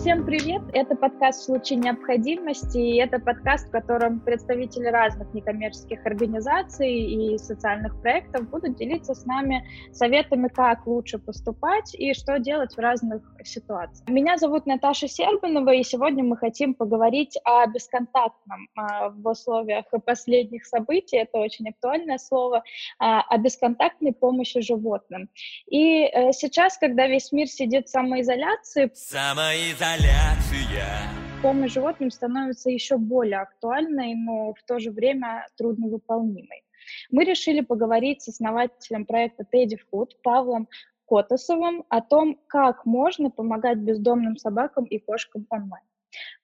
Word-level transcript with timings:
Всем 0.00 0.24
привет! 0.24 0.62
Это 0.72 0.94
подкаст 0.94 1.40
«В 1.40 1.44
случае 1.46 1.78
необходимости», 1.80 2.78
и 2.78 2.96
это 2.96 3.18
подкаст, 3.18 3.68
в 3.68 3.70
котором 3.72 4.20
представители 4.20 4.86
разных 4.86 5.32
некоммерческих 5.34 6.04
организаций 6.06 6.92
и 6.92 7.38
социальных 7.38 8.00
проектов 8.00 8.48
будут 8.48 8.76
делиться 8.76 9.14
с 9.14 9.24
нами 9.24 9.66
советами, 9.92 10.48
как 10.48 10.86
лучше 10.86 11.18
поступать 11.18 11.94
и 11.94 12.14
что 12.14 12.38
делать 12.38 12.76
в 12.76 12.78
разных 12.78 13.22
ситуациях. 13.42 14.08
Меня 14.08 14.36
зовут 14.36 14.66
Наташа 14.66 15.08
Сербинова, 15.08 15.74
и 15.74 15.82
сегодня 15.82 16.22
мы 16.22 16.36
хотим 16.36 16.74
поговорить 16.74 17.36
о 17.44 17.66
бесконтактном 17.66 18.68
а, 18.76 19.08
в 19.08 19.26
условиях 19.26 19.86
последних 20.04 20.66
событий, 20.66 21.16
это 21.16 21.38
очень 21.38 21.68
актуальное 21.68 22.18
слово, 22.18 22.62
а, 22.98 23.22
о 23.22 23.38
бесконтактной 23.38 24.12
помощи 24.12 24.60
животным. 24.60 25.28
И 25.66 26.04
э, 26.04 26.32
сейчас, 26.32 26.78
когда 26.78 27.08
весь 27.08 27.32
мир 27.32 27.48
сидит 27.48 27.86
в 27.88 27.90
самоизоляции, 27.90 28.90
самоизоляции 28.94 29.85
изоляция. 29.86 31.08
Помощь 31.42 31.72
животным 31.72 32.10
становится 32.10 32.70
еще 32.70 32.96
более 32.96 33.40
актуальной, 33.40 34.14
но 34.14 34.52
в 34.54 34.62
то 34.66 34.78
же 34.78 34.90
время 34.90 35.46
трудновыполнимой. 35.56 36.64
Мы 37.10 37.24
решили 37.24 37.60
поговорить 37.60 38.22
с 38.22 38.28
основателем 38.28 39.06
проекта 39.06 39.44
Teddy 39.52 39.78
Food 39.92 40.10
Павлом 40.22 40.68
Котосовым 41.08 41.84
о 41.88 42.00
том, 42.00 42.36
как 42.48 42.84
можно 42.84 43.30
помогать 43.30 43.78
бездомным 43.78 44.36
собакам 44.36 44.84
и 44.84 44.98
кошкам 44.98 45.46
онлайн. 45.50 45.84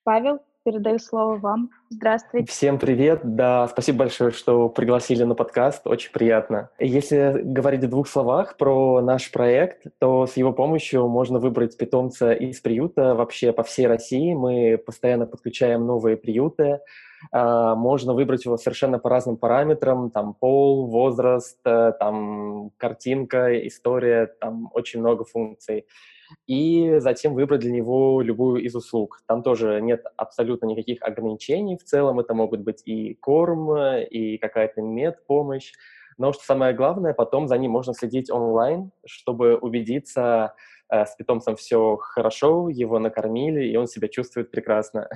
Павел, 0.04 0.40
передаю 0.64 0.98
слово 0.98 1.36
вам. 1.36 1.70
Здравствуйте. 1.90 2.50
Всем 2.50 2.78
привет. 2.78 3.20
Да, 3.22 3.66
спасибо 3.68 4.00
большое, 4.00 4.30
что 4.30 4.68
пригласили 4.68 5.24
на 5.24 5.34
подкаст. 5.34 5.86
Очень 5.86 6.12
приятно. 6.12 6.70
Если 6.78 7.40
говорить 7.42 7.82
в 7.84 7.88
двух 7.88 8.08
словах 8.08 8.56
про 8.56 9.00
наш 9.00 9.30
проект, 9.30 9.86
то 9.98 10.26
с 10.26 10.36
его 10.36 10.52
помощью 10.52 11.08
можно 11.08 11.38
выбрать 11.38 11.76
питомца 11.76 12.32
из 12.32 12.60
приюта 12.60 13.14
вообще 13.14 13.52
по 13.52 13.62
всей 13.62 13.86
России. 13.86 14.34
Мы 14.34 14.78
постоянно 14.78 15.26
подключаем 15.26 15.86
новые 15.86 16.16
приюты. 16.16 16.80
А, 17.30 17.74
можно 17.74 18.14
выбрать 18.14 18.44
его 18.44 18.56
совершенно 18.56 18.98
по 18.98 19.10
разным 19.10 19.36
параметрам, 19.36 20.10
там 20.10 20.34
пол, 20.34 20.86
возраст, 20.86 21.58
э, 21.64 21.92
там 21.98 22.70
картинка, 22.78 23.66
история, 23.66 24.26
там 24.26 24.70
очень 24.72 25.00
много 25.00 25.24
функций 25.24 25.86
и 26.46 26.98
затем 26.98 27.34
выбрать 27.34 27.60
для 27.60 27.72
него 27.72 28.20
любую 28.20 28.62
из 28.62 28.74
услуг. 28.74 29.22
Там 29.26 29.42
тоже 29.42 29.80
нет 29.80 30.04
абсолютно 30.16 30.66
никаких 30.66 31.02
ограничений. 31.02 31.76
В 31.76 31.84
целом 31.84 32.20
это 32.20 32.34
могут 32.34 32.60
быть 32.60 32.82
и 32.84 33.14
корм, 33.14 33.76
и 33.96 34.38
какая-то 34.38 34.82
медпомощь. 34.82 35.72
Но 36.18 36.32
что 36.32 36.44
самое 36.44 36.74
главное, 36.74 37.14
потом 37.14 37.48
за 37.48 37.56
ним 37.58 37.72
можно 37.72 37.94
следить 37.94 38.30
онлайн, 38.30 38.92
чтобы 39.06 39.56
убедиться, 39.56 40.54
э, 40.90 41.04
с 41.04 41.14
питомцем 41.16 41.56
все 41.56 41.96
хорошо, 41.96 42.68
его 42.68 42.98
накормили, 42.98 43.64
и 43.64 43.76
он 43.76 43.86
себя 43.86 44.08
чувствует 44.08 44.50
прекрасно. 44.50 45.08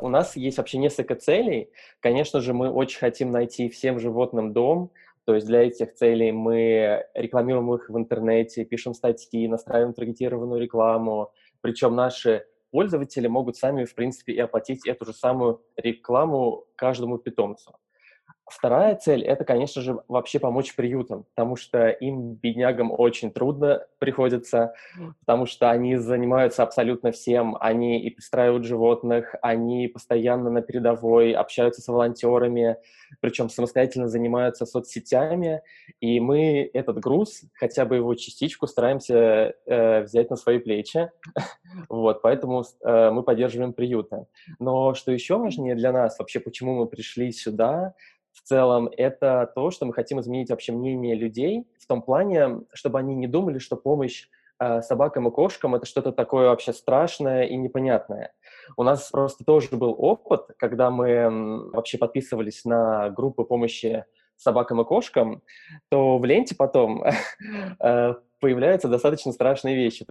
У 0.00 0.08
нас 0.08 0.34
есть 0.34 0.58
вообще 0.58 0.78
несколько 0.78 1.14
целей. 1.14 1.70
Конечно 2.00 2.40
же, 2.40 2.52
мы 2.52 2.70
очень 2.70 2.98
хотим 2.98 3.30
найти 3.30 3.68
всем 3.68 4.00
животным 4.00 4.52
дом, 4.52 4.90
то 5.24 5.34
есть 5.34 5.46
для 5.46 5.62
этих 5.62 5.94
целей 5.94 6.32
мы 6.32 7.04
рекламируем 7.14 7.72
их 7.74 7.88
в 7.88 7.96
интернете, 7.96 8.64
пишем 8.64 8.94
статьи, 8.94 9.46
настраиваем 9.46 9.94
таргетированную 9.94 10.60
рекламу. 10.60 11.32
Причем 11.60 11.94
наши 11.94 12.44
пользователи 12.72 13.28
могут 13.28 13.56
сами, 13.56 13.84
в 13.84 13.94
принципе, 13.94 14.32
и 14.32 14.38
оплатить 14.40 14.86
эту 14.86 15.04
же 15.04 15.12
самую 15.12 15.62
рекламу 15.76 16.64
каждому 16.74 17.18
питомцу. 17.18 17.76
Вторая 18.48 18.96
цель– 18.96 19.22
это, 19.24 19.44
конечно 19.44 19.80
же, 19.82 20.00
вообще 20.08 20.38
помочь 20.38 20.74
приютам, 20.74 21.24
потому 21.34 21.56
что 21.56 21.88
им, 21.88 22.34
беднягам, 22.34 22.92
очень 22.92 23.30
трудно 23.30 23.86
приходится, 23.98 24.74
потому 25.20 25.46
что 25.46 25.70
они 25.70 25.96
занимаются 25.96 26.62
абсолютно 26.62 27.12
всем. 27.12 27.56
Они 27.60 28.02
и 28.02 28.10
пристраивают 28.10 28.64
животных, 28.64 29.36
они 29.42 29.88
постоянно 29.88 30.50
на 30.50 30.60
передовой, 30.60 31.32
общаются 31.32 31.80
с 31.82 31.88
волонтерами, 31.88 32.76
причем 33.20 33.48
самостоятельно 33.48 34.08
занимаются 34.08 34.66
соцсетями. 34.66 35.62
И 36.00 36.18
мы 36.18 36.68
этот 36.74 36.98
груз, 36.98 37.44
хотя 37.54 37.84
бы 37.84 37.96
его 37.96 38.14
частичку, 38.16 38.66
стараемся 38.66 39.54
э, 39.66 40.02
взять 40.02 40.30
на 40.30 40.36
свои 40.36 40.58
плечи. 40.58 41.10
вот, 41.88 42.22
поэтому 42.22 42.64
э, 42.84 43.10
мы 43.10 43.22
поддерживаем 43.22 43.72
приюты. 43.72 44.26
Но 44.58 44.94
что 44.94 45.12
еще 45.12 45.38
важнее 45.38 45.76
для 45.76 45.92
нас, 45.92 46.18
вообще, 46.18 46.40
почему 46.40 46.74
мы 46.74 46.86
пришли 46.86 47.30
сюда– 47.30 47.94
в 48.32 48.42
целом, 48.42 48.88
это 48.96 49.50
то, 49.54 49.70
что 49.70 49.86
мы 49.86 49.92
хотим 49.92 50.20
изменить 50.20 50.50
вообще 50.50 50.72
мнение 50.72 51.14
людей 51.14 51.66
в 51.78 51.86
том 51.86 52.02
плане, 52.02 52.60
чтобы 52.72 52.98
они 52.98 53.14
не 53.14 53.26
думали, 53.26 53.58
что 53.58 53.76
помощь 53.76 54.28
э, 54.58 54.82
собакам 54.82 55.28
и 55.28 55.30
кошкам 55.30 55.74
это 55.74 55.86
что-то 55.86 56.12
такое 56.12 56.48
вообще 56.48 56.72
страшное 56.72 57.44
и 57.44 57.56
непонятное. 57.56 58.32
У 58.76 58.82
нас 58.82 59.10
просто 59.10 59.44
тоже 59.44 59.76
был 59.76 59.94
опыт, 59.98 60.46
когда 60.58 60.90
мы 60.90 61.70
вообще 61.70 61.98
подписывались 61.98 62.64
на 62.64 63.10
группы 63.10 63.44
помощи 63.44 64.04
собакам 64.36 64.80
и 64.80 64.84
кошкам, 64.84 65.42
то 65.88 66.18
в 66.18 66.24
ленте 66.24 66.54
потом 66.56 67.04
э, 67.80 68.14
появляются 68.40 68.88
достаточно 68.88 69.32
страшные 69.32 69.76
вещи. 69.76 70.06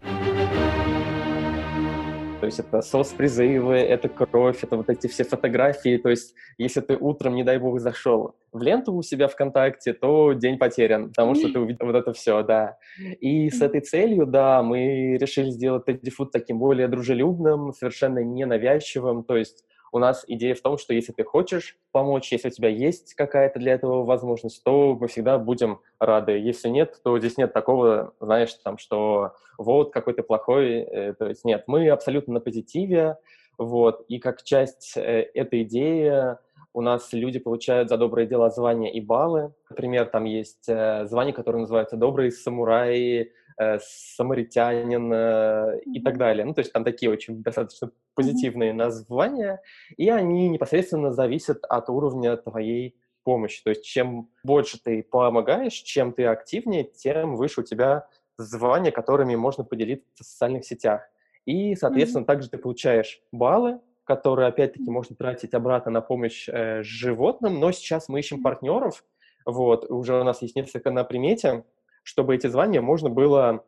Есть 2.51 2.59
это 2.59 2.81
соцпризывы, 2.81 3.75
это 3.75 4.09
кровь, 4.09 4.61
это 4.61 4.75
вот 4.75 4.89
эти 4.89 5.07
все 5.07 5.23
фотографии. 5.23 5.95
То 5.95 6.09
есть 6.09 6.33
если 6.57 6.81
ты 6.81 6.97
утром, 6.97 7.33
не 7.35 7.45
дай 7.45 7.57
бог, 7.57 7.79
зашел 7.79 8.35
в 8.51 8.61
ленту 8.61 8.93
у 8.93 9.01
себя 9.01 9.29
ВКонтакте, 9.29 9.93
то 9.93 10.33
день 10.33 10.57
потерян, 10.57 11.07
потому 11.07 11.33
что 11.33 11.47
ты 11.47 11.59
увидел 11.59 11.85
вот 11.85 11.95
это 11.95 12.11
все, 12.11 12.43
да. 12.43 12.77
И 13.21 13.49
с 13.49 13.61
этой 13.61 13.79
целью, 13.79 14.25
да, 14.25 14.63
мы 14.63 15.15
решили 15.17 15.49
сделать 15.49 15.87
Teddy 15.87 16.11
Food 16.19 16.31
таким 16.33 16.59
более 16.59 16.89
дружелюбным, 16.89 17.71
совершенно 17.71 18.19
ненавязчивым. 18.19 19.23
То 19.23 19.37
есть 19.37 19.63
у 19.91 19.99
нас 19.99 20.23
идея 20.27 20.55
в 20.55 20.61
том, 20.61 20.77
что 20.77 20.93
если 20.93 21.11
ты 21.11 21.23
хочешь 21.23 21.77
помочь, 21.91 22.31
если 22.31 22.47
у 22.47 22.51
тебя 22.51 22.69
есть 22.69 23.13
какая-то 23.13 23.59
для 23.59 23.73
этого 23.73 24.03
возможность, 24.03 24.63
то 24.63 24.97
мы 24.99 25.07
всегда 25.07 25.37
будем 25.37 25.81
рады. 25.99 26.33
Если 26.33 26.69
нет, 26.69 26.99
то 27.03 27.19
здесь 27.19 27.37
нет 27.37 27.53
такого, 27.53 28.13
знаешь, 28.19 28.53
там, 28.63 28.77
что 28.77 29.33
вот 29.57 29.91
какой 29.91 30.13
то 30.13 30.23
плохой. 30.23 30.79
Э, 30.79 31.13
то 31.13 31.27
есть 31.27 31.43
нет, 31.45 31.65
мы 31.67 31.89
абсолютно 31.89 32.35
на 32.35 32.39
позитиве, 32.39 33.17
вот, 33.57 34.05
и 34.07 34.19
как 34.19 34.43
часть 34.43 34.93
э, 34.95 35.29
этой 35.33 35.63
идеи 35.63 36.37
у 36.73 36.81
нас 36.81 37.11
люди 37.11 37.37
получают 37.37 37.89
за 37.89 37.97
доброе 37.97 38.25
дело 38.25 38.49
звания 38.49 38.91
и 38.91 39.01
баллы. 39.01 39.53
Например, 39.69 40.05
там 40.05 40.23
есть 40.23 40.69
э, 40.69 41.05
звания, 41.05 41.33
которые 41.33 41.61
называются 41.61 41.97
«Добрые 41.97 42.31
самураи», 42.31 43.33
э, 43.57 43.79
«Самаритянин» 43.81 45.11
э, 45.13 45.79
и 45.85 46.01
так 46.01 46.17
далее. 46.17 46.45
Ну, 46.45 46.53
то 46.53 46.59
есть 46.59 46.73
там 46.73 46.83
такие 46.83 47.11
очень 47.11 47.41
достаточно 47.43 47.91
позитивные 48.15 48.73
названия, 48.73 49.61
и 49.97 50.09
они 50.09 50.49
непосредственно 50.49 51.11
зависят 51.11 51.63
от 51.67 51.89
уровня 51.89 52.37
твоей 52.37 52.95
помощи. 53.23 53.63
То 53.63 53.69
есть 53.69 53.83
чем 53.85 54.29
больше 54.43 54.79
ты 54.81 55.03
помогаешь, 55.03 55.73
чем 55.73 56.13
ты 56.13 56.25
активнее, 56.25 56.83
тем 56.83 57.35
выше 57.35 57.61
у 57.61 57.63
тебя 57.63 58.07
звания, 58.37 58.91
которыми 58.91 59.35
можно 59.35 59.63
поделиться 59.63 60.23
в 60.23 60.25
социальных 60.25 60.65
сетях. 60.65 61.01
И, 61.45 61.75
соответственно, 61.75 62.23
mm-hmm. 62.23 62.27
также 62.27 62.49
ты 62.49 62.57
получаешь 62.57 63.21
баллы, 63.31 63.79
которые, 64.03 64.47
опять-таки, 64.47 64.89
можно 64.89 65.15
тратить 65.15 65.53
обратно 65.53 65.91
на 65.91 66.01
помощь 66.01 66.47
э, 66.49 66.83
животным, 66.83 67.59
но 67.59 67.71
сейчас 67.71 68.09
мы 68.09 68.19
ищем 68.19 68.43
партнеров, 68.43 69.03
вот, 69.45 69.89
уже 69.89 70.19
у 70.19 70.23
нас 70.23 70.41
есть 70.41 70.55
несколько 70.55 70.91
на 70.91 71.03
примете, 71.03 71.63
чтобы 72.03 72.35
эти 72.35 72.47
звания 72.47 72.81
можно 72.81 73.09
было 73.09 73.65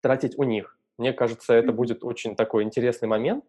тратить 0.00 0.38
у 0.38 0.42
них. 0.42 0.78
Мне 0.98 1.12
кажется, 1.12 1.54
это 1.54 1.72
будет 1.72 2.04
очень 2.04 2.36
такой 2.36 2.64
интересный 2.64 3.08
момент. 3.08 3.44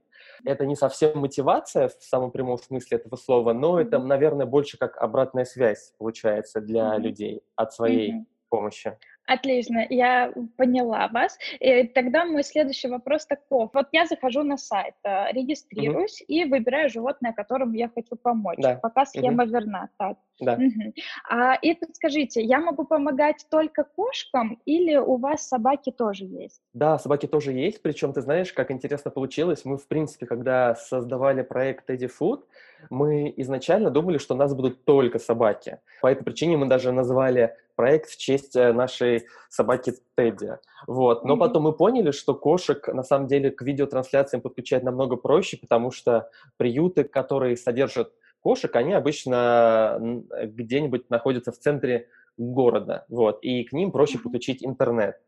Это 0.46 0.66
не 0.66 0.75
совсем 0.75 1.19
мотивация 1.19 1.90
в 1.90 2.03
самом 2.03 2.31
прямом 2.31 2.58
смысле 2.58 2.97
этого 2.97 3.16
слова, 3.16 3.53
но 3.53 3.80
это, 3.80 4.00
наверное, 4.00 4.45
больше 4.45 4.77
как 4.77 4.98
обратная 4.98 5.45
связь 5.45 5.94
получается 5.98 6.62
для 6.62 6.98
людей 6.98 7.44
от 7.56 7.74
своей 7.74 8.25
помощи. 8.50 8.98
Отлично, 9.25 9.86
я 9.90 10.34
поняла 10.58 11.08
вас. 11.08 11.38
И 11.60 11.84
тогда 11.88 12.25
мой 12.25 12.44
следующий 12.44 12.90
вопрос 12.90 13.25
такой. 13.25 13.70
Вот 13.74 13.88
я 13.92 14.06
захожу 14.06 14.44
на 14.44 14.58
сайт, 14.58 14.96
э, 15.04 15.31
регистрируюсь 15.31 16.22
угу. 16.22 16.25
и 16.28 16.46
выбираю 16.46 16.90
животное, 16.90 17.31
которому 17.31 17.74
я 17.74 17.90
хочу 17.90 18.16
помочь. 18.16 18.60
Да. 18.60 18.75
Пока 18.75 19.06
схема 19.06 19.44
угу. 19.44 19.54
верна. 19.54 19.90
Так. 19.98 20.18
Да. 20.40 20.54
Угу. 20.54 20.94
А, 21.30 21.56
и 21.56 21.78
скажите, 21.94 22.42
я 22.42 22.60
могу 22.60 22.84
помогать 22.86 23.46
только 23.50 23.84
кошкам 23.84 24.60
или 24.66 24.98
у 24.98 25.16
вас 25.16 25.48
собаки 25.48 25.92
тоже 25.92 26.25
есть? 26.25 26.62
Да, 26.74 27.00
собаки 27.00 27.28
тоже 27.28 27.54
есть. 27.54 27.81
Причем, 27.81 28.12
ты 28.12 28.22
знаешь, 28.22 28.52
как 28.52 28.72
интересно 28.72 29.10
получилось. 29.12 29.64
Мы, 29.64 29.78
в 29.78 29.88
принципе, 29.88 30.25
когда 30.25 30.75
создавали 30.75 31.44
проект 31.44 31.90
Teddy 31.90 32.12
Food, 32.20 32.44
мы 32.89 33.33
изначально 33.38 33.89
думали, 33.89 34.18
что 34.18 34.35
у 34.35 34.38
нас 34.38 34.53
будут 34.53 34.85
только 34.85 35.19
собаки. 35.19 35.80
По 36.01 36.07
этой 36.07 36.24
причине 36.24 36.57
мы 36.57 36.68
даже 36.68 36.91
назвали 36.91 37.56
проект 37.75 38.09
в 38.09 38.18
честь 38.18 38.56
э, 38.56 38.71
нашей 38.71 39.25
собаки 39.50 39.94
Тедди. 40.15 40.57
Вот. 40.88 41.25
Но 41.25 41.35
mm-hmm. 41.35 41.39
потом 41.39 41.63
мы 41.63 41.74
поняли, 41.74 42.12
что 42.12 42.35
кошек 42.35 42.88
на 42.88 43.03
самом 43.03 43.27
деле 43.27 43.51
к 43.51 43.62
видеотрансляциям 43.62 44.41
подключать 44.41 44.83
намного 44.83 45.15
проще, 45.15 45.57
потому 45.57 45.91
что 45.91 46.30
приюты, 46.57 47.03
которые 47.03 47.57
содержат 47.57 48.13
кошек, 48.41 48.75
они 48.75 48.94
обычно 48.94 50.00
где-нибудь 50.44 51.09
находятся 51.09 51.51
в 51.51 51.57
центре 51.57 52.09
города, 52.38 53.06
вот, 53.09 53.39
и 53.44 53.63
к 53.63 53.74
ним 53.74 53.91
проще 53.91 54.19
подключить 54.19 54.65
интернет. 54.65 55.19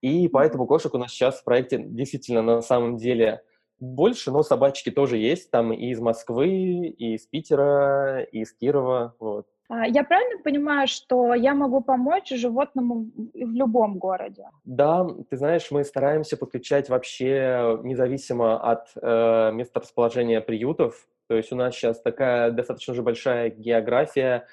И 0.00 0.28
поэтому 0.28 0.66
кошек 0.66 0.94
у 0.94 0.98
нас 0.98 1.10
сейчас 1.10 1.40
в 1.40 1.44
проекте 1.44 1.78
действительно 1.78 2.42
на 2.42 2.62
самом 2.62 2.96
деле 2.96 3.42
больше, 3.84 4.30
но 4.30 4.42
собачки 4.42 4.90
тоже 4.90 5.18
есть, 5.18 5.50
там 5.50 5.72
и 5.72 5.90
из 5.90 6.00
Москвы, 6.00 6.48
и 6.48 7.14
из 7.14 7.26
Питера, 7.26 8.22
и 8.22 8.40
из 8.40 8.52
Кирова, 8.52 9.14
вот. 9.18 9.46
А, 9.68 9.86
я 9.86 10.04
правильно 10.04 10.42
понимаю, 10.42 10.86
что 10.86 11.34
я 11.34 11.54
могу 11.54 11.80
помочь 11.80 12.30
животному 12.30 13.06
в 13.32 13.52
любом 13.52 13.98
городе? 13.98 14.48
Да, 14.64 15.06
ты 15.30 15.36
знаешь, 15.36 15.70
мы 15.70 15.84
стараемся 15.84 16.36
подключать 16.36 16.88
вообще 16.88 17.80
независимо 17.82 18.60
от 18.60 18.88
э, 19.00 19.52
места 19.52 19.80
расположения 19.80 20.40
приютов. 20.40 21.08
То 21.28 21.36
есть 21.36 21.50
у 21.52 21.56
нас 21.56 21.74
сейчас 21.74 22.00
такая 22.00 22.50
достаточно 22.50 22.92
же 22.92 23.02
большая 23.02 23.48
география, 23.48 24.46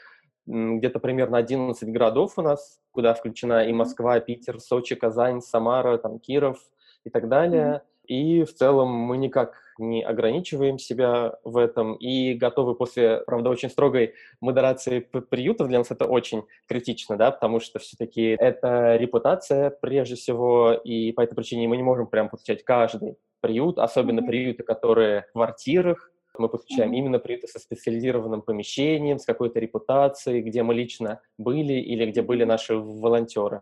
где-то 0.46 1.00
примерно 1.00 1.38
11 1.38 1.90
городов 1.90 2.34
у 2.38 2.42
нас, 2.42 2.80
куда 2.92 3.14
включена 3.14 3.68
и 3.68 3.74
Москва, 3.74 4.20
Питер, 4.20 4.60
Сочи, 4.60 4.96
Казань, 4.96 5.42
Самара, 5.42 5.98
там, 5.98 6.20
Киров 6.20 6.58
и 7.04 7.10
так 7.10 7.28
далее. 7.28 7.64
Mm-hmm. 7.64 7.91
И 8.12 8.44
в 8.44 8.54
целом 8.54 8.90
мы 8.90 9.16
никак 9.16 9.54
не 9.78 10.04
ограничиваем 10.04 10.78
себя 10.78 11.38
в 11.46 11.56
этом 11.56 11.94
и 11.94 12.34
готовы 12.34 12.76
после, 12.76 13.24
правда, 13.26 13.50
очень 13.50 13.70
строгой 13.70 14.16
модерации 14.42 15.00
приютов, 15.00 15.70
для 15.70 15.78
нас 15.78 15.92
это 15.92 16.04
очень 16.04 16.44
критично, 16.68 17.16
да, 17.16 17.32
потому 17.32 17.62
что 17.62 17.80
все-таки 17.80 18.36
это 18.38 18.98
репутация 18.98 19.70
прежде 19.70 20.16
всего, 20.16 20.74
и 20.74 21.14
по 21.14 21.22
этой 21.22 21.36
причине 21.36 21.70
мы 21.70 21.78
не 21.78 21.84
можем 21.84 22.08
прям 22.08 22.28
подключать 22.28 22.66
каждый 22.66 23.16
приют, 23.40 23.80
особенно 23.80 24.20
mm-hmm. 24.20 24.28
приюты, 24.28 24.64
которые 24.64 25.22
в 25.30 25.32
квартирах, 25.32 26.12
мы 26.38 26.50
подключаем 26.50 26.92
mm-hmm. 26.92 26.98
именно 26.98 27.20
приюты 27.20 27.48
со 27.48 27.60
специализированным 27.60 28.42
помещением, 28.42 29.20
с 29.20 29.26
какой-то 29.26 29.62
репутацией, 29.62 30.42
где 30.42 30.64
мы 30.64 30.74
лично 30.74 31.22
были 31.38 31.76
или 31.76 32.12
где 32.12 32.22
были 32.22 32.44
наши 32.44 32.76
волонтеры. 32.76 33.62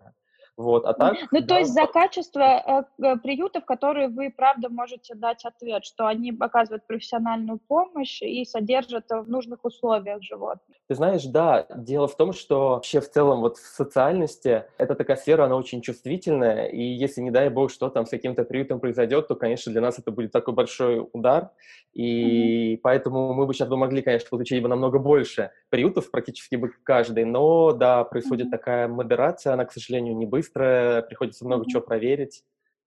Вот, 0.59 0.85
а 0.85 0.93
так, 0.93 1.15
ну, 1.31 1.39
да, 1.39 1.47
то 1.47 1.57
есть 1.57 1.71
за 1.71 1.87
качество 1.87 2.85
э, 3.01 3.15
приютов, 3.23 3.63
которые 3.63 4.09
вы, 4.09 4.29
правда, 4.29 4.67
можете 4.67 5.15
дать 5.15 5.45
ответ, 5.45 5.85
что 5.85 6.05
они 6.05 6.35
оказывают 6.37 6.85
профессиональную 6.85 7.61
помощь 7.65 8.21
и 8.21 8.43
содержат 8.43 9.05
в 9.09 9.29
нужных 9.29 9.63
условиях 9.63 10.21
животных. 10.21 10.75
Ты 10.89 10.95
знаешь, 10.95 11.23
да, 11.23 11.65
дело 11.73 12.09
в 12.09 12.17
том, 12.17 12.33
что 12.33 12.71
вообще 12.71 12.99
в 12.99 13.09
целом 13.09 13.39
вот 13.39 13.55
в 13.55 13.65
социальности 13.73 14.65
эта 14.77 14.95
такая 14.95 15.15
сфера, 15.15 15.45
она 15.45 15.55
очень 15.55 15.81
чувствительная, 15.81 16.65
и 16.65 16.81
если, 16.81 17.21
не 17.21 17.31
дай 17.31 17.49
бог, 17.49 17.71
что 17.71 17.87
там 17.89 18.05
с 18.05 18.09
каким-то 18.09 18.43
приютом 18.43 18.81
произойдет, 18.81 19.29
то, 19.29 19.35
конечно, 19.35 19.71
для 19.71 19.79
нас 19.79 19.97
это 19.97 20.11
будет 20.11 20.33
такой 20.33 20.53
большой 20.53 21.07
удар, 21.13 21.51
и 21.93 22.73
mm-hmm. 22.73 22.79
поэтому 22.83 23.33
мы 23.33 23.45
бы 23.47 23.53
сейчас 23.53 23.69
бы 23.69 23.77
могли, 23.77 24.01
конечно, 24.01 24.27
получить 24.29 24.61
бы 24.61 24.67
намного 24.67 24.99
больше 24.99 25.51
приютов, 25.69 26.11
практически 26.11 26.55
бы 26.55 26.71
каждый, 26.83 27.25
но, 27.25 27.73
да, 27.73 28.03
происходит 28.03 28.47
mm-hmm. 28.47 28.51
такая 28.51 28.87
модерация, 28.87 29.53
она, 29.53 29.65
к 29.65 29.71
сожалению, 29.71 30.15
не 30.15 30.25
быстро, 30.25 31.05
приходится 31.07 31.45
много 31.45 31.63
mm-hmm. 31.63 31.69
чего 31.69 31.81
проверить. 31.81 32.43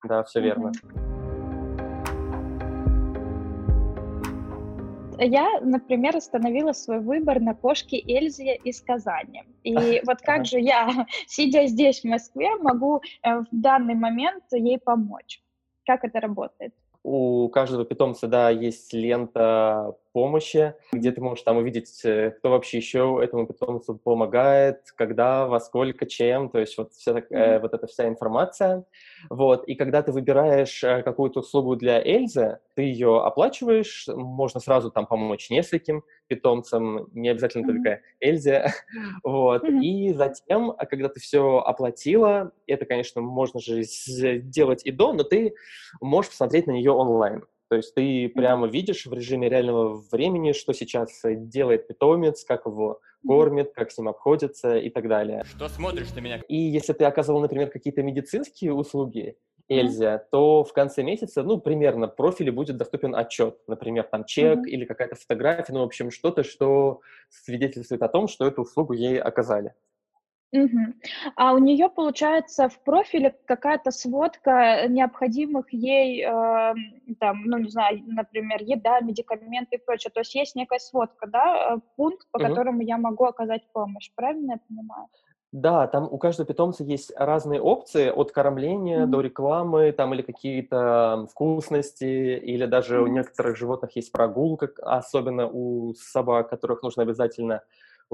Да, 0.06 0.22
все 0.24 0.40
mm-hmm. 0.40 0.42
верно. 0.42 0.72
Я, 5.18 5.60
например, 5.60 6.16
остановила 6.16 6.72
свой 6.72 7.00
выбор 7.00 7.38
на 7.40 7.54
кошке 7.54 7.96
Эльзе 7.98 8.56
из 8.56 8.80
Казани. 8.80 9.44
И 9.62 10.02
вот 10.04 10.20
как 10.22 10.46
же 10.46 10.58
я, 10.58 11.06
сидя 11.26 11.66
здесь, 11.66 12.00
в 12.00 12.04
Москве, 12.04 12.56
могу 12.56 13.00
э, 13.22 13.38
в 13.38 13.46
данный 13.52 13.94
момент 13.94 14.44
ей 14.50 14.78
помочь? 14.78 15.40
Как 15.86 16.04
это 16.04 16.20
работает? 16.20 16.74
У 17.04 17.48
каждого 17.48 17.84
питомца, 17.84 18.28
да, 18.28 18.50
есть 18.50 18.92
лента 18.92 19.96
помощи, 20.12 20.74
где 20.92 21.12
ты 21.12 21.20
можешь 21.20 21.44
там 21.44 21.56
увидеть, 21.56 22.04
э, 22.04 22.30
кто 22.30 22.50
вообще 22.50 22.78
еще 22.78 23.20
этому 23.22 23.46
питомцу 23.46 23.96
помогает, 23.96 24.80
когда, 24.96 25.46
во 25.46 25.60
сколько, 25.60 26.06
чем, 26.06 26.48
то 26.48 26.58
есть 26.58 26.76
вот, 26.78 26.92
вся, 26.92 27.22
э, 27.30 27.58
вот 27.58 27.74
эта 27.74 27.86
вся 27.86 28.08
информация. 28.08 28.84
Вот. 29.30 29.66
И 29.66 29.74
когда 29.74 30.02
ты 30.02 30.12
выбираешь 30.12 30.82
э, 30.84 31.02
какую-то 31.02 31.40
услугу 31.40 31.76
для 31.76 32.00
Эльзы, 32.00 32.58
ты 32.74 32.82
ее 32.82 33.20
оплачиваешь, 33.22 34.06
можно 34.08 34.60
сразу 34.60 34.90
там 34.90 35.06
помочь 35.06 35.50
нескольким 35.50 36.02
питомцам, 36.26 37.08
не 37.12 37.28
обязательно 37.28 37.64
mm-hmm. 37.64 37.74
только 37.74 38.00
Эльзе. 38.20 38.72
вот. 39.24 39.64
Mm-hmm. 39.64 39.80
И 39.82 40.12
затем, 40.14 40.72
а 40.76 40.86
когда 40.86 41.08
ты 41.08 41.20
все 41.20 41.58
оплатила, 41.58 42.52
это, 42.66 42.86
конечно, 42.86 43.20
можно 43.20 43.60
же 43.60 43.82
сделать 43.82 44.84
и 44.84 44.90
до, 44.90 45.12
но 45.12 45.24
ты 45.24 45.54
можешь 46.00 46.30
посмотреть 46.30 46.66
на 46.66 46.72
нее 46.72 46.92
онлайн. 46.92 47.44
То 47.72 47.76
есть 47.76 47.94
ты 47.94 48.28
прямо 48.28 48.66
видишь 48.66 49.06
в 49.06 49.14
режиме 49.14 49.48
реального 49.48 50.04
времени, 50.12 50.52
что 50.52 50.74
сейчас 50.74 51.22
делает 51.24 51.86
питомец, 51.86 52.44
как 52.44 52.66
его 52.66 53.00
кормит, 53.26 53.72
как 53.74 53.90
с 53.90 53.96
ним 53.96 54.08
обходится 54.08 54.76
и 54.76 54.90
так 54.90 55.08
далее. 55.08 55.42
Что 55.44 55.70
смотришь 55.70 56.12
на 56.14 56.20
меня? 56.20 56.42
И 56.48 56.54
если 56.54 56.92
ты 56.92 57.04
оказывал, 57.06 57.40
например, 57.40 57.70
какие-то 57.70 58.02
медицинские 58.02 58.74
услуги, 58.74 59.38
Эльзе, 59.70 60.04
mm-hmm. 60.04 60.20
то 60.30 60.64
в 60.64 60.74
конце 60.74 61.02
месяца, 61.02 61.42
ну, 61.42 61.58
примерно, 61.58 62.08
в 62.08 62.14
профиле 62.14 62.52
будет 62.52 62.76
доступен 62.76 63.14
отчет, 63.14 63.56
например, 63.66 64.04
там 64.04 64.26
чек 64.26 64.58
mm-hmm. 64.58 64.68
или 64.68 64.84
какая-то 64.84 65.14
фотография, 65.14 65.72
ну, 65.72 65.80
в 65.80 65.84
общем, 65.84 66.10
что-то, 66.10 66.44
что 66.44 67.00
свидетельствует 67.30 68.02
о 68.02 68.08
том, 68.08 68.28
что 68.28 68.46
эту 68.46 68.62
услугу 68.62 68.92
ей 68.92 69.18
оказали. 69.18 69.72
Мгм. 70.52 70.94
А 71.36 71.54
у 71.54 71.58
нее 71.58 71.88
получается 71.88 72.68
в 72.68 72.78
профиле 72.84 73.34
какая-то 73.46 73.90
сводка 73.90 74.86
необходимых 74.86 75.72
ей, 75.72 76.22
эм, 76.22 76.76
там, 77.18 77.44
ну, 77.46 77.56
не 77.56 77.70
знаю, 77.70 78.02
например, 78.06 78.58
еда, 78.62 79.00
медикаменты 79.00 79.76
и 79.76 79.78
прочее. 79.78 80.10
То 80.12 80.20
есть 80.20 80.34
есть 80.34 80.54
некая 80.54 80.78
сводка, 80.78 81.26
да, 81.26 81.76
э, 81.76 81.78
пункт, 81.96 82.26
по 82.30 82.38
Мгм. 82.38 82.48
которому 82.50 82.82
я 82.82 82.98
могу 82.98 83.24
оказать 83.24 83.62
помощь. 83.72 84.10
Правильно 84.14 84.52
я 84.52 84.58
понимаю? 84.68 85.06
Да, 85.52 85.86
там 85.86 86.08
у 86.10 86.16
каждого 86.18 86.46
питомца 86.46 86.82
есть 86.82 87.12
разные 87.16 87.60
опции, 87.60 88.08
от 88.08 88.32
кормления 88.32 89.06
до 89.06 89.20
рекламы, 89.20 89.92
там 89.92 90.14
или 90.14 90.22
какие-то 90.22 91.26
вкусности, 91.30 92.04
или 92.38 92.64
даже 92.66 93.02
у 93.02 93.06
некоторых 93.06 93.56
животных 93.56 93.94
есть 93.96 94.12
прогулка, 94.12 94.70
особенно 94.82 95.46
у 95.48 95.92
собак, 95.94 96.48
которых 96.48 96.82
нужно 96.82 97.02
обязательно 97.02 97.62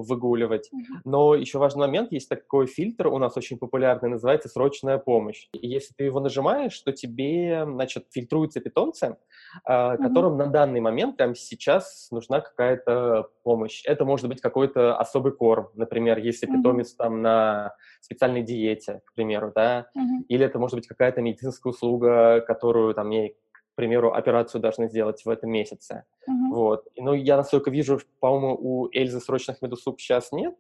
выгуливать. 0.03 0.71
Но 1.05 1.35
еще 1.35 1.59
важный 1.59 1.87
момент, 1.87 2.13
есть 2.13 2.29
такой 2.29 2.67
фильтр 2.67 3.09
у 3.09 3.19
нас 3.19 3.37
очень 3.37 3.59
популярный, 3.59 4.09
называется 4.09 4.49
срочная 4.49 4.99
помощь. 4.99 5.49
И 5.53 5.67
если 5.67 5.95
ты 5.95 6.05
его 6.05 6.21
нажимаешь, 6.21 6.79
то 6.81 6.93
тебе, 6.93 7.65
значит, 7.65 8.07
фильтруются 8.11 8.61
питомцы, 8.61 9.17
а, 9.65 9.97
которым 9.97 10.35
mm-hmm. 10.35 10.45
на 10.45 10.47
данный 10.47 10.81
момент, 10.81 11.17
прямо 11.17 11.35
сейчас, 11.35 12.09
нужна 12.11 12.41
какая-то 12.41 13.29
помощь. 13.43 13.83
Это 13.85 14.05
может 14.05 14.29
быть 14.29 14.41
какой-то 14.41 14.97
особый 14.97 15.33
корм, 15.33 15.69
например, 15.75 16.19
если 16.19 16.49
mm-hmm. 16.49 16.57
питомец 16.57 16.95
там 16.95 17.23
на 17.23 17.75
специальной 18.01 18.43
диете, 18.43 19.03
к 19.05 19.15
примеру, 19.15 19.53
да, 19.55 19.87
mm-hmm. 19.97 20.25
или 20.29 20.45
это 20.45 20.59
может 20.59 20.77
быть 20.77 20.87
какая-то 20.87 21.21
медицинская 21.21 21.73
услуга, 21.73 22.41
которую 22.47 22.95
там 22.95 23.11
ей 23.11 23.37
примеру, 23.79 24.13
операцию 24.13 24.61
должны 24.61 24.89
сделать 24.89 25.25
в 25.25 25.29
этом 25.29 25.51
месяце. 25.51 26.05
Uh-huh. 26.29 26.51
Вот. 26.51 26.89
Ну, 26.97 27.15
я, 27.15 27.37
насколько 27.37 27.71
вижу, 27.71 28.01
по-моему, 28.19 28.59
у 28.61 28.89
Эльзы 28.93 29.21
срочных 29.21 29.63
медуслуг 29.63 30.01
сейчас 30.01 30.33
нет, 30.33 30.57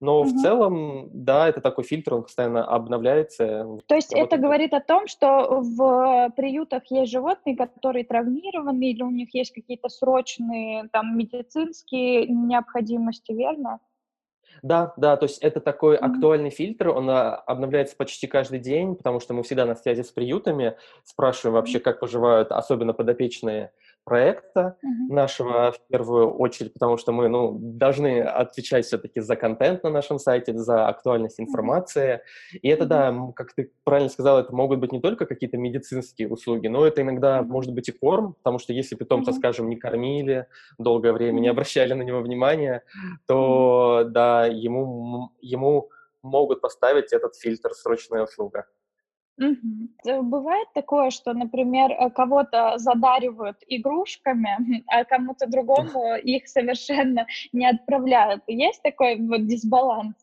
но 0.00 0.22
uh-huh. 0.22 0.24
в 0.24 0.40
целом, 0.40 1.10
да, 1.12 1.48
это 1.50 1.60
такой 1.60 1.84
фильтр, 1.84 2.14
он 2.14 2.22
постоянно 2.22 2.64
обновляется. 2.64 3.78
То 3.86 3.94
есть 3.94 4.14
это 4.14 4.38
говорит 4.38 4.72
о 4.72 4.80
том, 4.80 5.06
что 5.06 5.60
в 5.60 6.32
приютах 6.34 6.84
есть 6.90 7.12
животные, 7.12 7.56
которые 7.56 8.06
травмированы, 8.06 8.90
или 8.90 9.02
у 9.02 9.10
них 9.10 9.34
есть 9.34 9.52
какие-то 9.52 9.90
срочные 9.90 10.88
там 10.92 11.18
медицинские 11.18 12.26
необходимости, 12.26 13.32
верно? 13.32 13.80
Да, 14.62 14.92
да, 14.96 15.16
то 15.16 15.24
есть 15.24 15.38
это 15.38 15.60
такой 15.60 15.96
mm-hmm. 15.96 16.14
актуальный 16.14 16.50
фильтр, 16.50 16.88
он 16.90 17.08
а, 17.10 17.34
обновляется 17.34 17.96
почти 17.96 18.26
каждый 18.26 18.58
день, 18.58 18.94
потому 18.94 19.20
что 19.20 19.34
мы 19.34 19.42
всегда 19.42 19.64
на 19.64 19.74
связи 19.74 20.02
с 20.02 20.10
приютами, 20.10 20.76
спрашиваем 21.04 21.54
вообще, 21.54 21.80
как 21.80 22.00
поживают 22.00 22.52
особенно 22.52 22.92
подопечные 22.92 23.72
проекта 24.04 24.76
mm-hmm. 24.84 25.14
нашего 25.14 25.72
в 25.72 25.80
первую 25.88 26.32
очередь, 26.34 26.72
потому 26.72 26.96
что 26.96 27.12
мы 27.12 27.28
ну, 27.28 27.56
должны 27.58 28.20
отвечать 28.20 28.86
все-таки 28.86 29.20
за 29.20 29.36
контент 29.36 29.84
на 29.84 29.90
нашем 29.90 30.18
сайте, 30.18 30.56
за 30.56 30.88
актуальность 30.88 31.40
информации. 31.40 32.14
Mm-hmm. 32.14 32.58
И 32.62 32.68
это, 32.68 32.86
да, 32.86 33.14
как 33.36 33.52
ты 33.54 33.72
правильно 33.84 34.10
сказал, 34.10 34.38
это 34.38 34.54
могут 34.54 34.80
быть 34.80 34.92
не 34.92 35.00
только 35.00 35.26
какие-то 35.26 35.56
медицинские 35.56 36.28
услуги, 36.28 36.66
но 36.66 36.86
это 36.86 37.02
иногда 37.02 37.40
mm-hmm. 37.40 37.46
может 37.46 37.72
быть 37.72 37.88
и 37.88 37.92
корм, 37.92 38.34
потому 38.34 38.58
что 38.58 38.72
если 38.72 38.96
питомца, 38.96 39.30
mm-hmm. 39.30 39.38
скажем, 39.38 39.68
не 39.68 39.76
кормили 39.76 40.46
долгое 40.78 41.12
время, 41.12 41.40
не 41.40 41.48
обращали 41.48 41.92
на 41.92 42.02
него 42.02 42.20
внимания, 42.20 42.82
то, 43.26 44.00
mm-hmm. 44.02 44.08
да, 44.08 44.46
ему, 44.46 45.30
ему 45.40 45.90
могут 46.22 46.60
поставить 46.60 47.12
этот 47.12 47.36
фильтр 47.36 47.72
«срочная 47.74 48.24
услуга». 48.24 48.66
Мгм. 49.38 49.88
Бывает 50.30 50.68
такое, 50.74 51.10
что, 51.10 51.32
например, 51.32 51.90
э, 51.92 52.10
кого-то 52.10 52.78
задаривают 52.78 53.56
игрушками, 53.66 54.56
а 54.88 55.04
кому-то 55.04 55.46
другому 55.46 56.16
их 56.16 56.48
совершенно 56.48 57.26
не 57.52 57.66
отправляют. 57.66 58.42
Есть 58.46 58.82
такой 58.82 59.16
вот 59.20 59.46
дисбаланс? 59.46 60.14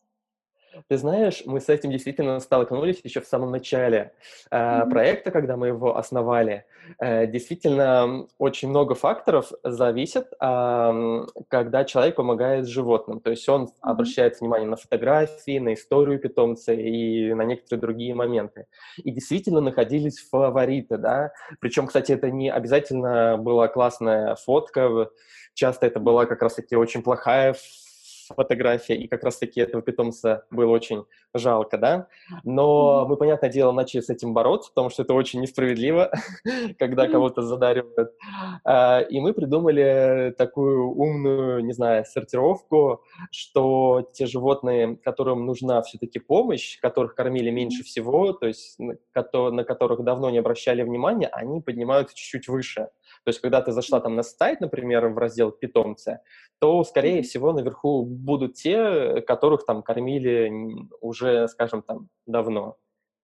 Ты 0.88 0.98
знаешь, 0.98 1.44
мы 1.46 1.60
с 1.60 1.70
этим 1.70 1.92
действительно 1.92 2.40
столкнулись 2.40 3.02
еще 3.04 3.22
в 3.22 3.28
самом 3.28 3.52
начале 3.52 4.14
э, 4.52 4.86
проекта, 4.90 5.32
когда 5.32 5.58
мы 5.58 5.68
его 5.68 5.98
основали. 5.98 6.66
Э, 7.00 7.28
действительно, 7.28 8.28
очень 8.38 8.70
много 8.70 8.96
факторов 8.96 9.52
зависит, 9.64 10.28
э, 10.40 11.26
когда 11.48 11.86
человек 11.86 12.16
помогает 12.16 12.68
животным. 12.68 13.20
То 13.20 13.32
есть 13.32 13.48
он 13.50 13.70
обращает 13.82 14.40
внимание 14.40 14.70
на 14.70 14.76
фотографии, 14.76 15.60
на 15.60 15.74
историю 15.74 16.20
питомца 16.20 16.74
и 16.74 17.34
на 17.34 17.44
некоторые 17.44 17.82
другие 17.82 18.14
моменты. 18.14 18.68
И 18.98 19.12
действительно 19.12 19.62
находились 19.62 20.20
фавориты, 20.20 20.98
да. 20.98 21.32
Причем, 21.60 21.88
кстати, 21.88 22.12
это 22.12 22.30
не 22.30 22.52
обязательно 22.52 23.38
была 23.38 23.68
классная 23.68 24.36
фотка, 24.36 25.10
часто 25.54 25.88
это 25.88 26.00
была 26.00 26.26
как 26.26 26.42
раз-таки 26.42 26.76
очень 26.76 27.02
плохая 27.02 27.56
фотография, 28.36 28.96
и 28.96 29.08
как 29.08 29.24
раз-таки 29.24 29.62
этого 29.62 29.82
питомца 29.82 30.46
было 30.52 30.72
очень 30.72 31.06
жалко, 31.34 31.78
да. 31.78 32.08
Но 32.44 33.06
мы, 33.08 33.18
понятное 33.18 33.50
дело, 33.50 33.72
начали 33.72 34.02
с 34.02 34.10
этим 34.10 34.34
бороться, 34.34 34.70
потому 34.70 34.90
что 34.90 35.04
это 35.04 35.14
очень 35.14 35.42
несправедливо, 35.42 36.12
когда 36.80 37.08
кого-то 37.08 37.42
задаривают. 37.42 38.14
А, 38.64 39.02
и 39.02 39.20
мы 39.20 39.34
придумали 39.34 40.34
такую 40.38 40.92
умную, 40.92 41.64
не 41.64 41.74
знаю, 41.74 42.06
сортировку, 42.06 43.04
что 43.32 44.10
те 44.14 44.26
животные, 44.26 44.98
которым 44.98 45.46
нужна 45.46 45.82
все-таки 45.82 46.20
помощь, 46.20 46.80
которых 46.80 47.16
кормили 47.16 47.50
меньше 47.50 47.84
всего, 47.84 48.34
то 48.34 48.48
есть 48.48 48.78
на 48.80 49.64
которых 49.64 50.04
давно 50.04 50.30
не 50.30 50.38
обращали 50.38 50.84
внимания, 50.84 51.28
они 51.28 51.62
поднимаются 51.62 52.16
чуть-чуть 52.16 52.48
выше. 52.48 52.90
То 53.24 53.30
есть, 53.30 53.42
когда 53.42 53.62
ты 53.62 53.72
зашла 53.72 54.00
там 54.00 54.16
на 54.16 54.24
сайт, 54.24 54.62
например, 54.62 55.08
в 55.10 55.18
раздел 55.18 55.52
питомцы, 55.52 56.20
то, 56.60 56.84
скорее 56.84 57.22
всего, 57.22 57.54
наверху 57.54 58.04
будут 58.06 58.56
те, 58.56 59.22
которых 59.22 59.66
там 59.66 59.84
кормили 59.84 60.52
уже, 61.02 61.48
скажем, 61.48 61.82
там 61.82 62.10
давно. 62.26 62.78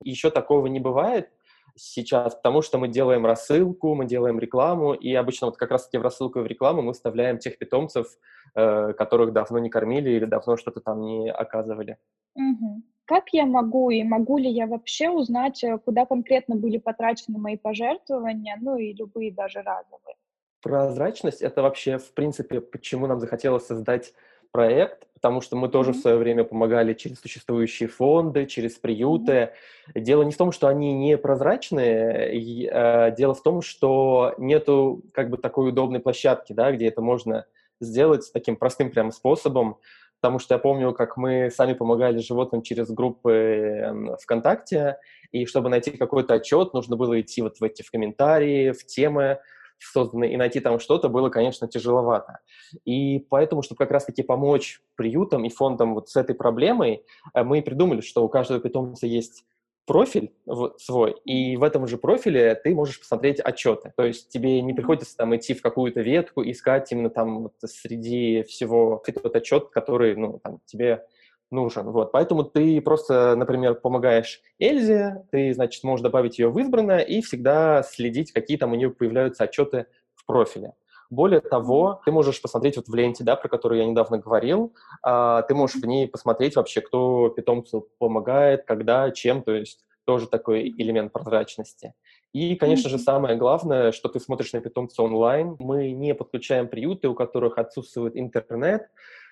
Еще 0.04 0.30
такого 0.30 0.68
не 0.68 0.80
бывает 0.80 1.30
сейчас, 1.76 2.36
потому 2.36 2.62
что 2.62 2.78
мы 2.78 2.88
делаем 2.88 3.26
рассылку, 3.26 3.96
мы 3.96 4.06
делаем 4.06 4.40
рекламу, 4.40 4.94
и 4.94 5.14
обычно 5.14 5.48
вот 5.48 5.58
как 5.58 5.72
раз-таки 5.72 5.98
в 5.98 6.02
рассылку 6.02 6.40
и 6.40 6.44
в 6.44 6.48
рекламу 6.48 6.82
мы 6.82 6.94
вставляем 6.94 7.38
тех 7.38 7.58
питомцев, 7.58 8.08
э, 8.56 8.94
которых 8.94 9.34
давно 9.34 9.60
не 9.60 9.70
кормили 9.70 10.12
или 10.12 10.26
давно 10.26 10.58
что-то 10.58 10.80
там 10.80 11.02
не 11.02 11.32
оказывали. 11.32 11.98
Угу. 12.36 12.84
Как 13.06 13.30
я 13.32 13.46
могу 13.46 13.92
и 13.92 14.04
могу 14.04 14.38
ли 14.38 14.50
я 14.50 14.66
вообще 14.66 15.10
узнать, 15.10 15.64
э, 15.64 15.78
куда 15.78 16.06
конкретно 16.06 16.56
были 16.56 16.78
потрачены 16.78 17.38
мои 17.38 17.56
пожертвования, 17.56 18.58
ну 18.60 18.78
и 18.78 18.94
любые 18.94 19.32
даже 19.32 19.60
разовые? 19.60 20.16
Прозрачность— 20.62 21.42
это 21.44 21.62
вообще, 21.62 22.00
в 22.00 22.12
принципе, 22.14 22.62
почему 22.62 23.06
нам 23.06 23.20
захотелось 23.20 23.68
создать 23.68 24.14
проект, 24.52 25.06
потому 25.14 25.42
что 25.42 25.56
мы 25.56 25.70
тоже 25.70 25.92
mm-hmm. 25.92 25.94
в 25.94 26.02
свое 26.02 26.18
время 26.18 26.44
помогали 26.44 26.94
через 26.94 27.20
существующие 27.20 27.90
фонды, 27.90 28.48
через 28.48 28.76
приюты. 28.78 29.52
Mm-hmm. 29.94 30.02
Дело 30.02 30.24
не 30.24 30.32
в 30.32 30.38
том, 30.38 30.52
что 30.52 30.68
они 30.68 30.94
не 30.94 31.18
прозрачные, 31.20 32.36
и, 32.36 32.68
э, 32.72 33.14
дело 33.16 33.36
в 33.36 33.44
том, 33.44 33.62
что 33.62 34.34
нету 34.40 35.04
как 35.14 35.30
бы 35.30 35.38
такой 35.38 35.70
удобной 35.70 36.00
площадки, 36.00 36.54
да, 36.54 36.72
где 36.72 36.88
это 36.88 37.02
можно 37.02 37.46
сделать 37.80 38.32
таким 38.34 38.56
простым 38.56 38.90
прям 38.90 39.12
способом 39.12 39.78
потому 40.26 40.40
что 40.40 40.56
я 40.56 40.58
помню, 40.58 40.92
как 40.92 41.18
мы 41.18 41.52
сами 41.52 41.74
помогали 41.74 42.18
животным 42.18 42.64
через 42.64 42.90
группы 42.90 43.32
эм, 43.32 44.18
ВКонтакте, 44.18 44.98
и 45.32 45.46
чтобы 45.46 45.70
найти 45.70 45.92
какой-то 45.92 46.34
отчет, 46.34 46.74
нужно 46.74 46.96
было 46.96 47.22
идти 47.22 47.44
вот 47.44 47.60
в 47.60 47.64
эти 47.64 47.84
в 47.84 47.92
комментарии, 47.92 48.72
в 48.72 48.84
темы, 48.88 49.38
созданные, 49.78 50.34
и 50.34 50.38
найти 50.38 50.62
там 50.62 50.80
что-то 50.80 51.10
было, 51.10 51.30
конечно, 51.30 51.68
тяжеловато. 51.68 52.40
И 52.86 53.20
поэтому, 53.30 53.62
чтобы 53.62 53.78
как 53.78 53.92
раз-таки 53.92 54.24
помочь 54.24 54.82
приютам 54.96 55.46
и 55.46 55.50
фондам 55.50 55.94
вот 55.94 56.10
с 56.10 56.16
этой 56.16 56.34
проблемой, 56.34 57.04
э, 57.36 57.44
мы 57.44 57.62
придумали, 57.62 58.02
что 58.02 58.26
у 58.26 58.28
каждого 58.28 58.60
питомца 58.60 59.06
есть 59.06 59.46
профиль 59.86 60.34
свой, 60.78 61.16
и 61.26 61.58
в 61.58 61.64
этом 61.64 61.88
же 61.88 61.98
профиле 61.98 62.56
ты 62.56 62.74
можешь 62.74 63.00
посмотреть 63.00 63.40
отчеты. 63.40 63.94
То 63.96 64.04
есть 64.04 64.30
тебе 64.30 64.62
не 64.62 64.74
приходится 64.74 65.16
там 65.16 65.36
идти 65.36 65.54
в 65.54 65.62
какую-то 65.62 66.02
ветку, 66.02 66.44
искать 66.44 66.92
именно 66.92 67.10
там 67.10 67.44
вот 67.44 67.54
среди 67.66 68.44
всего 68.44 69.04
тот 69.06 69.36
отчет, 69.36 69.70
который 69.70 70.16
ну, 70.16 70.40
там, 70.44 70.60
тебе 70.66 71.06
нужен. 71.52 71.90
Вот. 71.92 72.12
Поэтому 72.12 72.44
ты 72.44 72.82
просто, 72.82 73.36
например, 73.36 73.76
помогаешь 73.76 74.42
Эльзе, 74.60 75.26
ты, 75.32 75.54
значит, 75.54 75.84
можешь 75.84 76.04
добавить 76.04 76.40
ее 76.40 76.50
в 76.50 76.58
избранное 76.60 77.00
и 77.00 77.22
всегда 77.22 77.84
следить, 77.84 78.32
какие 78.32 78.58
там 78.58 78.72
у 78.72 78.76
нее 78.76 78.90
появляются 78.90 79.44
отчеты 79.44 79.86
в 80.16 80.26
профиле. 80.26 80.74
Более 81.16 81.40
того, 81.40 82.02
ты 82.04 82.12
можешь 82.12 82.42
посмотреть 82.42 82.76
вот 82.76 82.88
в 82.88 82.94
ленте, 82.94 83.24
да, 83.24 83.38
про 83.38 83.48
которую 83.48 83.80
я 83.80 83.86
недавно 83.86 84.18
говорил, 84.18 84.74
а, 85.02 85.44
ты 85.44 85.56
можешь 85.56 85.82
в 85.82 85.86
ней 85.86 86.10
посмотреть 86.10 86.58
вообще, 86.58 86.82
кто 86.82 87.30
питомцу 87.30 87.88
помогает, 88.00 88.66
когда, 88.66 89.10
чем, 89.12 89.42
то 89.42 89.54
есть 89.54 89.86
тоже 90.04 90.28
такой 90.28 90.70
элемент 90.78 91.14
прозрачности. 91.14 91.94
И, 92.34 92.56
конечно 92.56 92.90
же, 92.90 93.00
самое 93.00 93.38
главное, 93.38 93.94
что 93.94 94.10
ты 94.10 94.20
смотришь 94.20 94.52
на 94.52 94.60
питомца 94.60 95.02
онлайн. 95.04 95.56
Мы 95.58 95.92
не 95.92 96.14
подключаем 96.14 96.68
приюты, 96.68 97.08
у 97.08 97.16
которых 97.16 97.58
отсутствует 97.58 98.18
интернет, 98.18 98.90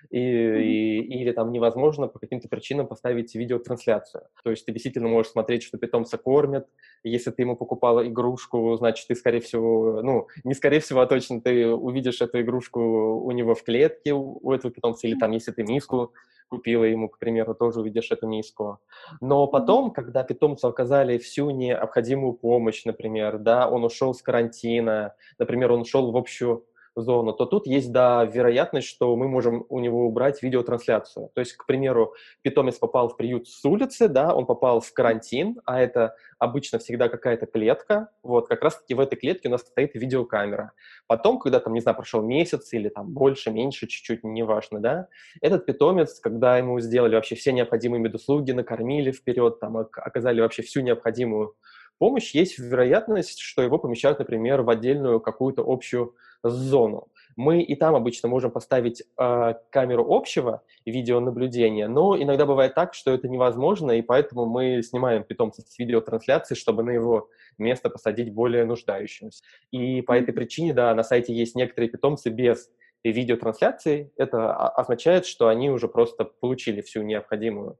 и, 0.10 0.20
и, 0.20 1.22
или 1.22 1.32
там 1.32 1.52
невозможно 1.52 2.08
по 2.08 2.20
каким-то 2.20 2.48
причинам 2.48 2.88
поставить 2.88 3.36
видеотрансляцию. 3.36 4.24
То 4.44 4.52
есть 4.52 4.66
ты 4.66 4.72
действительно 4.72 5.08
можешь 5.08 5.32
смотреть, 5.32 5.64
что 5.64 5.78
питомца 5.78 6.18
кормят. 6.18 6.68
Если 7.04 7.32
ты 7.32 7.44
ему 7.44 7.56
покупала 7.56 8.08
игрушку, 8.08 8.76
значит, 8.76 9.08
ты, 9.08 9.16
скорее 9.16 9.40
всего, 9.40 10.02
ну, 10.02 10.28
не 10.44 10.54
скорее 10.54 10.80
всего, 10.80 11.02
а 11.02 11.06
точно 11.06 11.42
ты 11.42 11.68
увидишь 11.70 12.22
эту 12.22 12.42
игрушку 12.42 12.80
у 12.82 13.32
него 13.32 13.56
в 13.56 13.64
клетке, 13.64 14.14
у 14.14 14.52
этого 14.52 14.74
питомца, 14.74 15.08
или 15.08 15.18
там, 15.18 15.32
если 15.32 15.52
ты 15.52 15.64
миску 15.64 16.14
купила 16.54 16.84
ему, 16.84 17.10
к 17.10 17.18
примеру, 17.18 17.56
тоже 17.56 17.80
увидишь 17.80 18.12
эту 18.12 18.28
миску. 18.28 18.80
Но 19.22 19.48
потом, 19.48 19.92
когда 19.92 20.24
питомцу 20.24 20.68
оказали 20.68 21.18
всю 21.18 21.50
необходимую 21.50 22.34
помощь, 22.34 22.86
например, 22.86 23.40
да, 23.40 23.68
он 23.68 23.84
ушел 23.84 24.14
с 24.14 24.22
карантина, 24.22 25.16
например, 25.40 25.72
он 25.72 25.82
ушел 25.82 26.12
в 26.12 26.18
общую 26.18 26.66
зону, 26.96 27.34
то 27.34 27.46
тут 27.46 27.68
есть, 27.68 27.92
да, 27.92 28.26
вероятность, 28.26 28.88
что 28.88 29.16
мы 29.16 29.28
можем 29.28 29.66
у 29.70 29.80
него 29.80 30.06
убрать 30.06 30.44
видеотрансляцию. 30.44 31.30
То 31.34 31.40
есть, 31.40 31.54
к 31.54 31.66
примеру, 31.66 32.14
питомец 32.42 32.78
попал 32.78 33.10
в 33.10 33.18
приют 33.18 33.48
с 33.48 33.66
улицы, 33.66 34.08
да, 34.08 34.36
он 34.36 34.46
попал 34.46 34.80
в 34.80 34.94
карантин, 34.94 35.60
а 35.66 35.82
это 35.82 36.16
обычно 36.40 36.80
всегда 36.80 37.10
какая-то 37.10 37.46
клетка, 37.46 38.10
вот, 38.22 38.48
как 38.48 38.62
раз-таки 38.62 38.94
в 38.94 39.00
этой 39.00 39.16
клетке 39.16 39.48
у 39.48 39.52
нас 39.52 39.62
стоит 39.62 39.96
видеокамера. 39.96 40.74
Потом, 41.08 41.40
когда 41.40 41.60
там, 41.60 41.74
не 41.74 41.82
знаю, 41.82 41.96
прошел 41.96 42.22
месяц 42.22 42.74
или 42.74 42.90
там 42.90 43.12
больше, 43.12 43.52
меньше, 43.52 43.88
чуть-чуть, 43.88 44.24
неважно, 44.24 44.80
да, 44.80 45.08
этот 45.42 45.66
питомец, 45.66 46.20
когда 46.20 46.58
ему 46.58 46.80
сделали 46.80 47.16
вообще 47.16 47.36
все 47.36 47.52
необходимые 47.54 48.02
медуслуги, 48.02 48.52
накормили 48.52 49.12
вперед, 49.12 49.60
там, 49.60 49.78
оказали 49.78 50.42
вообще 50.42 50.62
всю 50.62 50.82
необходимую 50.82 51.56
помощь, 51.98 52.36
есть 52.36 52.60
вероятность, 52.60 53.40
что 53.40 53.62
его 53.62 53.78
помещают, 53.78 54.20
например, 54.20 54.62
в 54.62 54.70
отдельную 54.70 55.20
какую-то 55.22 55.64
общую 55.66 56.16
зону. 56.44 57.08
Мы 57.36 57.62
и 57.62 57.76
там 57.76 57.96
обычно 57.96 58.30
можем 58.30 58.52
поставить 58.52 59.02
э, 59.18 59.54
камеру 59.72 60.06
общего 60.14 60.62
видеонаблюдения, 60.86 61.88
но 61.88 62.16
иногда 62.22 62.46
бывает 62.46 62.76
так, 62.76 62.94
что 62.94 63.12
это 63.12 63.28
невозможно, 63.28 63.92
и 63.92 64.02
поэтому 64.02 64.46
мы 64.46 64.84
снимаем 64.84 65.24
питомца 65.24 65.62
с 65.62 65.80
видеотрансляции, 65.80 66.56
чтобы 66.56 66.84
на 66.84 66.92
его 66.92 67.30
место 67.58 67.90
посадить 67.90 68.34
более 68.34 68.66
нуждающимся. 68.66 69.44
И 69.72 70.02
по 70.02 70.14
этой 70.14 70.34
причине, 70.34 70.74
да, 70.74 70.94
на 70.94 71.04
сайте 71.04 71.34
есть 71.34 71.56
некоторые 71.56 71.90
питомцы 71.90 72.30
без 72.30 72.70
видеотрансляции. 73.04 74.12
Это 74.16 74.54
означает, 74.54 75.26
что 75.26 75.48
они 75.48 75.70
уже 75.70 75.88
просто 75.88 76.26
получили 76.26 76.82
всю 76.82 77.02
необходимую 77.02 77.78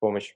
помощь. 0.00 0.34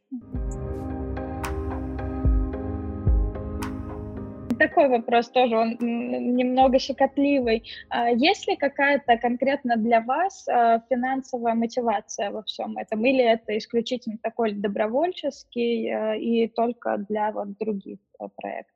Такой 4.62 4.88
вопрос 4.88 5.28
тоже, 5.28 5.56
он 5.56 5.76
немного 5.80 6.78
щекотливый. 6.78 7.64
А 7.88 8.10
есть 8.10 8.48
ли 8.48 8.56
какая-то 8.56 9.16
конкретно 9.18 9.76
для 9.76 10.00
вас 10.00 10.46
а, 10.48 10.80
финансовая 10.88 11.54
мотивация 11.54 12.30
во 12.30 12.42
всем 12.42 12.76
этом? 12.76 13.04
Или 13.04 13.24
это 13.24 13.56
исключительно 13.58 14.18
такой 14.22 14.52
добровольческий 14.52 15.90
а, 15.90 16.14
и 16.14 16.48
только 16.48 16.98
для 17.08 17.32
вот 17.32 17.58
других 17.58 17.98
проектов? 18.36 18.74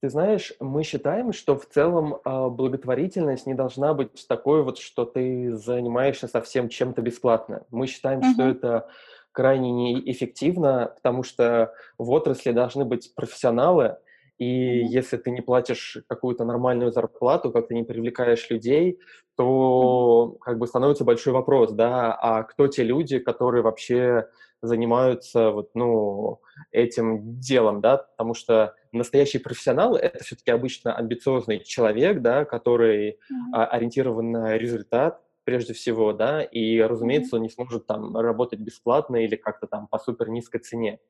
Ты 0.00 0.10
знаешь, 0.10 0.52
мы 0.60 0.84
считаем, 0.84 1.32
что 1.32 1.56
в 1.56 1.66
целом 1.66 2.18
благотворительность 2.24 3.46
не 3.46 3.54
должна 3.54 3.94
быть 3.94 4.28
такой 4.28 4.62
вот, 4.62 4.78
что 4.78 5.04
ты 5.04 5.56
занимаешься 5.56 6.28
совсем 6.28 6.68
чем-то 6.68 7.02
бесплатно. 7.02 7.64
Мы 7.72 7.88
считаем, 7.88 8.20
uh-huh. 8.20 8.32
что 8.34 8.48
это 8.48 8.88
крайне 9.32 9.72
неэффективно, 9.72 10.92
потому 10.94 11.24
что 11.24 11.72
в 11.98 12.10
отрасли 12.10 12.52
должны 12.52 12.84
быть 12.84 13.12
профессионалы, 13.16 13.98
и 14.38 14.82
mm-hmm. 14.82 14.86
если 14.86 15.16
ты 15.16 15.30
не 15.30 15.40
платишь 15.40 15.98
какую-то 16.08 16.44
нормальную 16.44 16.92
зарплату, 16.92 17.50
как 17.50 17.68
ты 17.68 17.74
не 17.74 17.82
привлекаешь 17.82 18.48
людей, 18.50 19.00
то 19.36 20.32
mm-hmm. 20.34 20.38
как 20.40 20.58
бы 20.58 20.66
становится 20.66 21.04
большой 21.04 21.32
вопрос, 21.32 21.72
да, 21.72 22.14
а 22.14 22.44
кто 22.44 22.68
те 22.68 22.84
люди, 22.84 23.18
которые 23.18 23.62
вообще 23.62 24.28
занимаются 24.62 25.50
вот, 25.50 25.70
ну, 25.74 26.40
этим 26.72 27.38
делом, 27.38 27.80
да, 27.80 27.98
потому 27.98 28.34
что 28.34 28.74
настоящий 28.92 29.38
профессионал— 29.38 29.96
это 29.96 30.22
все-таки 30.24 30.50
обычно 30.50 30.94
амбициозный 30.96 31.62
человек, 31.62 32.20
да, 32.20 32.44
который 32.44 33.10
mm-hmm. 33.10 33.64
ориентирован 33.64 34.30
на 34.30 34.56
результат, 34.56 35.20
прежде 35.48 35.72
всего, 35.72 36.12
да, 36.12 36.42
и, 36.42 36.78
разумеется, 36.78 37.36
он 37.36 37.42
не 37.42 37.48
сможет 37.48 37.86
там 37.86 38.14
работать 38.14 38.58
бесплатно 38.58 39.16
или 39.16 39.34
как-то 39.34 39.66
там 39.66 39.86
по 39.86 39.98
супер 39.98 40.28
низкой 40.28 40.58
цене. 40.58 41.00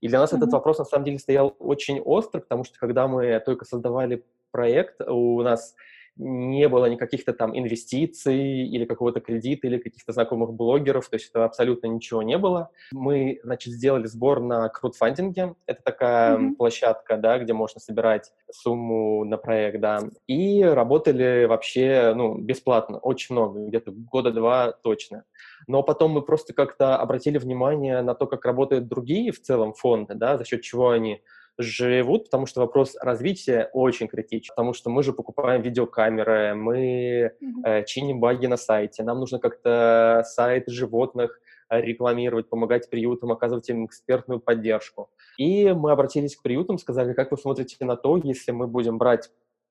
И 0.00 0.08
для 0.08 0.18
нас 0.18 0.32
mm-hmm. 0.32 0.38
этот 0.38 0.52
вопрос 0.52 0.80
на 0.80 0.84
самом 0.84 1.04
деле 1.04 1.20
стоял 1.20 1.54
очень 1.60 2.00
остро, 2.00 2.40
потому 2.40 2.64
что 2.64 2.76
когда 2.76 3.06
мы 3.06 3.40
только 3.46 3.64
создавали 3.64 4.24
проект, 4.50 5.00
у 5.00 5.40
нас 5.42 5.76
не 6.16 6.68
было 6.68 6.86
никаких-то 6.86 7.32
там 7.32 7.56
инвестиций 7.56 8.66
или 8.66 8.84
какого-то 8.84 9.20
кредита 9.20 9.66
или 9.66 9.78
каких-то 9.78 10.12
знакомых 10.12 10.52
блогеров, 10.52 11.08
то 11.08 11.16
есть 11.16 11.30
это 11.30 11.44
абсолютно 11.44 11.88
ничего 11.88 12.22
не 12.22 12.38
было. 12.38 12.70
Мы, 12.92 13.40
значит, 13.42 13.72
сделали 13.72 14.06
сбор 14.06 14.40
на 14.40 14.68
краудфандинге, 14.68 15.54
это 15.66 15.82
такая 15.82 16.36
mm-hmm. 16.36 16.54
площадка, 16.54 17.16
да, 17.16 17.38
где 17.38 17.52
можно 17.52 17.80
собирать 17.80 18.32
сумму 18.50 19.24
на 19.24 19.36
проект, 19.36 19.80
да, 19.80 20.00
и 20.26 20.62
работали 20.62 21.46
вообще, 21.46 22.12
ну, 22.14 22.38
бесплатно, 22.38 22.98
очень 22.98 23.34
много, 23.34 23.60
где-то 23.66 23.90
года 23.90 24.30
два 24.30 24.72
точно. 24.72 25.24
Но 25.66 25.82
потом 25.82 26.12
мы 26.12 26.22
просто 26.22 26.52
как-то 26.52 26.96
обратили 26.96 27.38
внимание 27.38 28.02
на 28.02 28.14
то, 28.14 28.26
как 28.26 28.44
работают 28.44 28.86
другие 28.88 29.32
в 29.32 29.40
целом 29.40 29.72
фонды, 29.72 30.14
да, 30.14 30.38
за 30.38 30.44
счет 30.44 30.62
чего 30.62 30.90
они 30.90 31.22
живут, 31.58 32.24
потому 32.24 32.46
что 32.46 32.60
вопрос 32.60 32.96
развития 33.00 33.70
очень 33.72 34.08
критичен, 34.08 34.52
потому 34.54 34.72
что 34.72 34.90
мы 34.90 35.02
же 35.02 35.12
покупаем 35.12 35.62
видеокамеры, 35.62 36.54
мы 36.54 37.32
э, 37.64 37.84
чиним 37.84 38.20
баги 38.20 38.46
на 38.46 38.56
сайте, 38.56 39.02
нам 39.02 39.20
нужно 39.20 39.38
как-то 39.38 40.22
сайт 40.26 40.68
животных 40.68 41.40
рекламировать, 41.70 42.48
помогать 42.48 42.90
приютам, 42.90 43.32
оказывать 43.32 43.68
им 43.68 43.86
экспертную 43.86 44.40
поддержку. 44.40 45.10
И 45.38 45.72
мы 45.72 45.92
обратились 45.92 46.36
к 46.36 46.42
приютам, 46.42 46.78
сказали, 46.78 47.14
как 47.14 47.30
вы 47.30 47.38
смотрите 47.38 47.76
на 47.84 47.96
то, 47.96 48.16
если 48.16 48.52
мы 48.52 48.66
будем 48.66 48.98
брать 48.98 49.30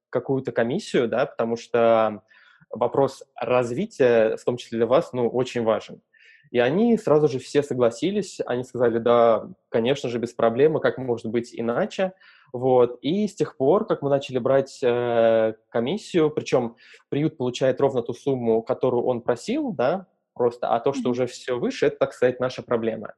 какую-то 0.09 0.51
комиссию, 0.51 1.07
да, 1.07 1.25
потому 1.25 1.55
что 1.55 2.23
вопрос 2.69 3.23
развития, 3.35 4.37
в 4.37 4.43
том 4.43 4.57
числе 4.57 4.77
для 4.77 4.87
вас, 4.87 5.13
ну, 5.13 5.27
очень 5.27 5.63
важен. 5.63 6.01
И 6.53 6.59
они 6.59 6.95
сразу 6.99 7.27
же 7.27 7.39
все 7.39 7.63
согласились, 7.63 8.39
они 8.45 8.63
сказали, 8.63 8.99
да, 8.99 9.49
конечно 9.69 10.07
же, 10.07 10.19
без 10.19 10.33
проблем, 10.33 10.79
как 10.79 10.99
может 10.99 11.25
быть 11.25 11.49
иначе. 11.51 12.13
Вот. 12.53 12.99
И 13.01 13.27
с 13.27 13.33
тех 13.33 13.57
пор, 13.57 13.87
как 13.87 14.03
мы 14.03 14.11
начали 14.11 14.37
брать 14.37 14.77
э, 14.83 15.55
комиссию, 15.69 16.29
причем 16.29 16.75
приют 17.09 17.37
получает 17.37 17.81
ровно 17.81 18.03
ту 18.03 18.13
сумму, 18.13 18.61
которую 18.61 19.03
он 19.03 19.21
просил, 19.21 19.71
да, 19.73 20.05
просто, 20.35 20.67
а 20.67 20.79
то, 20.79 20.93
что 20.93 21.09
уже 21.09 21.25
все 21.25 21.57
выше, 21.57 21.87
это, 21.87 21.97
так 21.97 22.13
сказать, 22.13 22.39
наша 22.39 22.61
проблема. 22.61 23.15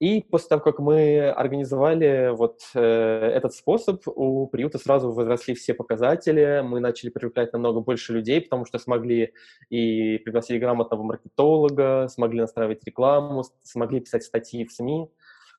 И 0.00 0.22
после 0.22 0.48
того, 0.48 0.62
как 0.62 0.78
мы 0.78 1.28
организовали 1.30 2.30
вот 2.34 2.60
э, 2.74 2.80
этот 2.80 3.54
способ, 3.54 4.02
у 4.06 4.46
приюта 4.46 4.78
сразу 4.78 5.12
возросли 5.12 5.54
все 5.54 5.74
показатели, 5.74 6.62
мы 6.64 6.80
начали 6.80 7.10
привлекать 7.10 7.52
намного 7.52 7.80
больше 7.80 8.12
людей, 8.12 8.40
потому 8.40 8.66
что 8.66 8.78
смогли 8.78 9.32
и 9.70 10.18
пригласить 10.18 10.60
грамотного 10.60 11.02
маркетолога, 11.02 12.08
смогли 12.08 12.40
настраивать 12.40 12.84
рекламу, 12.84 13.44
смогли 13.62 14.00
писать 14.00 14.24
статьи 14.24 14.64
в 14.64 14.72
СМИ, 14.72 15.10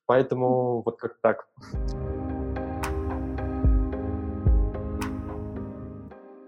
поэтому 0.06 0.82
вот 0.82 0.98
как 0.98 1.18
так. 1.20 1.48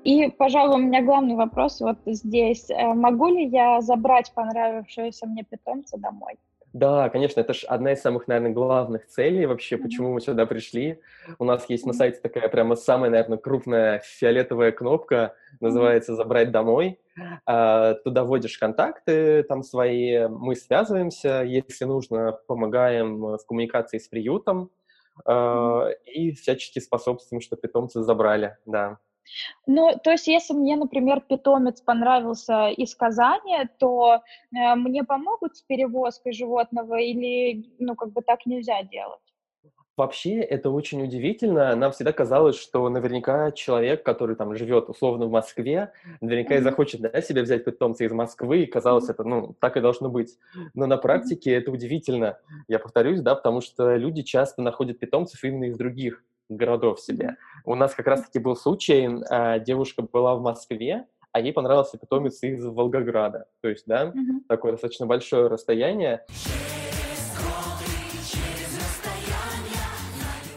И, 0.04 0.30
пожалуй, 0.30 0.76
у 0.76 0.86
меня 0.86 1.02
главный 1.02 1.34
вопрос 1.34 1.80
вот 1.80 1.98
здесь. 2.06 2.70
Э, 2.70 2.94
могу 2.94 3.28
ли 3.28 3.46
я 3.46 3.80
забрать 3.82 4.32
понравившегося 4.34 5.26
мне 5.26 5.44
питомца 5.44 5.98
домой? 5.98 6.38
Да, 6.74 7.08
конечно, 7.08 7.40
это 7.40 7.54
же 7.54 7.66
одна 7.66 7.92
из 7.92 8.00
самых, 8.02 8.28
наверное, 8.28 8.52
главных 8.52 9.06
целей 9.06 9.46
вообще, 9.46 9.78
почему 9.78 10.12
мы 10.12 10.20
сюда 10.20 10.44
пришли. 10.44 11.00
У 11.38 11.44
нас 11.44 11.64
есть 11.68 11.86
на 11.86 11.94
сайте 11.94 12.20
такая 12.20 12.48
прямо 12.48 12.76
самая, 12.76 13.10
наверное, 13.10 13.38
крупная 13.38 14.00
фиолетовая 14.04 14.72
кнопка, 14.72 15.34
называется 15.60 16.14
«Забрать 16.14 16.50
домой». 16.50 17.00
А, 17.46 17.94
туда 17.94 18.22
вводишь 18.24 18.58
контакты 18.58 19.42
там 19.44 19.62
свои, 19.62 20.28
мы 20.28 20.54
связываемся, 20.54 21.42
если 21.42 21.84
нужно, 21.84 22.38
помогаем 22.46 23.18
в 23.20 23.38
коммуникации 23.46 23.98
с 23.98 24.06
приютом 24.08 24.70
а, 25.24 25.88
и 26.04 26.32
всячески 26.32 26.80
способствуем, 26.80 27.40
что 27.40 27.56
питомцы 27.56 28.02
забрали, 28.02 28.56
да. 28.66 28.98
Ну, 29.66 29.98
то 30.02 30.10
есть, 30.10 30.26
если 30.26 30.54
мне, 30.54 30.76
например, 30.76 31.20
питомец 31.20 31.80
понравился 31.80 32.68
из 32.68 32.94
Казани, 32.94 33.68
то 33.78 34.22
э, 34.52 34.74
мне 34.74 35.04
помогут 35.04 35.56
с 35.56 35.62
перевозкой 35.62 36.32
животного 36.32 36.96
или, 36.96 37.66
ну, 37.78 37.94
как 37.94 38.12
бы 38.12 38.22
так 38.22 38.46
нельзя 38.46 38.82
делать? 38.82 39.20
Вообще, 39.98 40.38
это 40.42 40.70
очень 40.70 41.02
удивительно. 41.02 41.74
Нам 41.74 41.90
всегда 41.90 42.12
казалось, 42.12 42.56
что 42.56 42.88
наверняка 42.88 43.50
человек, 43.50 44.04
который 44.04 44.36
там 44.36 44.54
живет 44.54 44.88
условно 44.88 45.26
в 45.26 45.30
Москве, 45.32 45.90
наверняка 46.20 46.54
mm-hmm. 46.54 46.60
и 46.60 46.62
захочет 46.62 47.00
да, 47.00 47.20
себе 47.20 47.42
взять 47.42 47.64
питомца 47.64 48.04
из 48.04 48.12
Москвы, 48.12 48.62
и 48.62 48.66
казалось, 48.66 49.08
mm-hmm. 49.08 49.12
это, 49.12 49.24
ну, 49.24 49.56
так 49.58 49.76
и 49.76 49.80
должно 49.80 50.08
быть. 50.08 50.38
Но 50.72 50.86
на 50.86 50.98
практике 50.98 51.50
mm-hmm. 51.50 51.58
это 51.58 51.70
удивительно, 51.72 52.38
я 52.68 52.78
повторюсь, 52.78 53.20
да, 53.22 53.34
потому 53.34 53.60
что 53.60 53.96
люди 53.96 54.22
часто 54.22 54.62
находят 54.62 55.00
питомцев 55.00 55.42
именно 55.42 55.64
из 55.64 55.76
других 55.76 56.22
городов 56.48 57.00
себе. 57.00 57.36
У 57.64 57.74
нас 57.74 57.94
как 57.94 58.06
раз-таки 58.06 58.38
был 58.38 58.56
случай, 58.56 59.08
а, 59.30 59.58
девушка 59.58 60.02
была 60.02 60.34
в 60.34 60.42
Москве, 60.42 61.06
а 61.32 61.40
ей 61.40 61.52
понравился 61.52 61.98
питомец 61.98 62.42
из 62.42 62.64
Волгограда. 62.64 63.46
То 63.60 63.68
есть, 63.68 63.84
да, 63.86 64.06
mm-hmm. 64.06 64.44
такое 64.48 64.72
достаточно 64.72 65.06
большое 65.06 65.48
расстояние. 65.48 66.24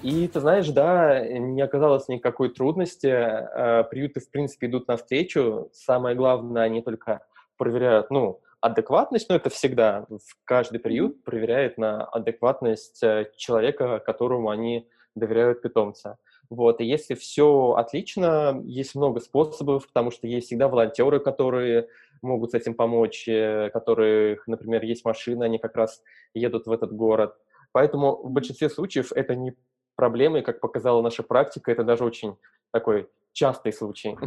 И 0.02 0.28
ты 0.28 0.40
знаешь, 0.40 0.68
да, 0.70 1.28
не 1.28 1.62
оказалось 1.62 2.08
никакой 2.08 2.50
трудности. 2.50 3.08
А, 3.08 3.84
приюты, 3.84 4.20
в 4.20 4.32
принципе, 4.32 4.68
идут 4.68 4.88
навстречу. 4.88 5.70
Самое 5.74 6.16
главное, 6.16 6.64
они 6.64 6.82
только 6.82 7.26
проверяют, 7.58 8.10
ну, 8.10 8.42
адекватность, 8.62 9.28
но 9.30 9.36
это 9.36 9.50
всегда. 9.50 10.06
Каждый 10.46 10.80
приют 10.80 11.24
проверяет 11.24 11.78
на 11.78 12.06
адекватность 12.06 13.04
э, 13.04 13.26
человека, 13.36 14.00
которому 14.00 14.50
они 14.50 14.88
доверяют 15.16 15.62
питомца. 15.62 16.18
Вот, 16.50 16.82
и 16.82 16.86
если 16.86 17.14
все 17.14 17.76
отлично, 17.78 18.62
есть 18.66 18.96
много 18.96 19.20
способов, 19.22 19.88
потому 19.88 20.12
что 20.12 20.28
есть 20.28 20.48
всегда 20.48 20.68
волонтеры, 20.68 21.20
которые 21.20 21.88
могут 22.22 22.52
с 22.52 22.54
этим 22.54 22.74
помочь, 22.74 23.28
э, 23.28 23.70
которых, 23.72 24.48
например, 24.48 24.84
есть 24.84 25.06
машина, 25.06 25.46
они 25.46 25.60
как 25.60 25.76
раз 25.76 26.04
едут 26.34 26.68
в 26.68 26.72
этот 26.72 26.94
город. 26.94 27.36
Поэтому 27.72 28.16
в 28.22 28.32
большинстве 28.32 28.70
случаев 28.70 29.12
это 29.14 29.36
не 29.36 29.54
проблема, 29.96 30.40
и, 30.40 30.42
как 30.42 30.60
показала 30.60 31.02
наша 31.02 31.24
практика, 31.24 31.72
это 31.72 31.84
даже 31.84 32.04
очень 32.04 32.36
такой 32.72 33.10
частый 33.34 33.72
случай. 33.72 34.18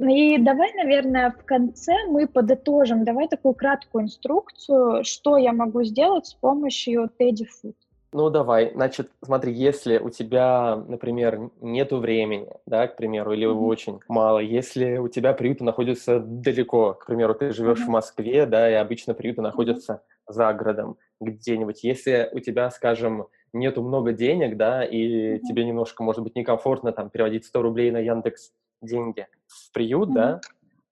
И 0.00 0.38
давай, 0.38 0.72
наверное, 0.74 1.30
в 1.30 1.44
конце 1.44 1.92
мы 2.08 2.28
подытожим. 2.28 3.04
Давай 3.04 3.28
такую 3.28 3.54
краткую 3.54 4.04
инструкцию, 4.04 5.02
что 5.04 5.36
я 5.36 5.52
могу 5.52 5.82
сделать 5.82 6.26
с 6.26 6.34
помощью 6.34 7.10
Teddy 7.18 7.46
Food. 7.46 7.74
Ну, 8.12 8.30
давай. 8.30 8.72
Значит, 8.72 9.10
смотри, 9.22 9.52
если 9.52 9.98
у 9.98 10.08
тебя, 10.08 10.76
например, 10.76 11.50
нету 11.60 11.98
времени, 11.98 12.48
да, 12.64 12.86
к 12.86 12.96
примеру, 12.96 13.32
или 13.32 13.46
mm-hmm. 13.46 13.66
очень 13.66 14.00
мало, 14.08 14.38
если 14.38 14.96
у 14.96 15.08
тебя 15.08 15.34
приюты 15.34 15.64
находятся 15.64 16.18
далеко, 16.20 16.94
к 16.94 17.04
примеру, 17.06 17.34
ты 17.34 17.52
живешь 17.52 17.80
mm-hmm. 17.80 17.86
в 17.86 17.88
Москве, 17.88 18.46
да, 18.46 18.70
и 18.70 18.74
обычно 18.74 19.12
приюты 19.12 19.42
находятся 19.42 19.92
mm-hmm. 19.92 20.32
за 20.32 20.52
городом 20.54 20.96
где-нибудь, 21.20 21.84
если 21.84 22.30
у 22.32 22.38
тебя, 22.38 22.70
скажем, 22.70 23.26
нету 23.52 23.82
много 23.82 24.12
денег, 24.12 24.56
да, 24.56 24.84
и 24.84 25.34
mm-hmm. 25.34 25.40
тебе 25.40 25.64
немножко, 25.64 26.02
может 26.02 26.22
быть, 26.22 26.34
некомфортно 26.34 26.92
там 26.92 27.10
переводить 27.10 27.44
100 27.44 27.60
рублей 27.60 27.90
на 27.90 27.98
Яндекс 27.98 28.52
деньги 28.80 29.26
в 29.46 29.72
приют, 29.72 30.10
mm-hmm. 30.10 30.14
да, 30.14 30.40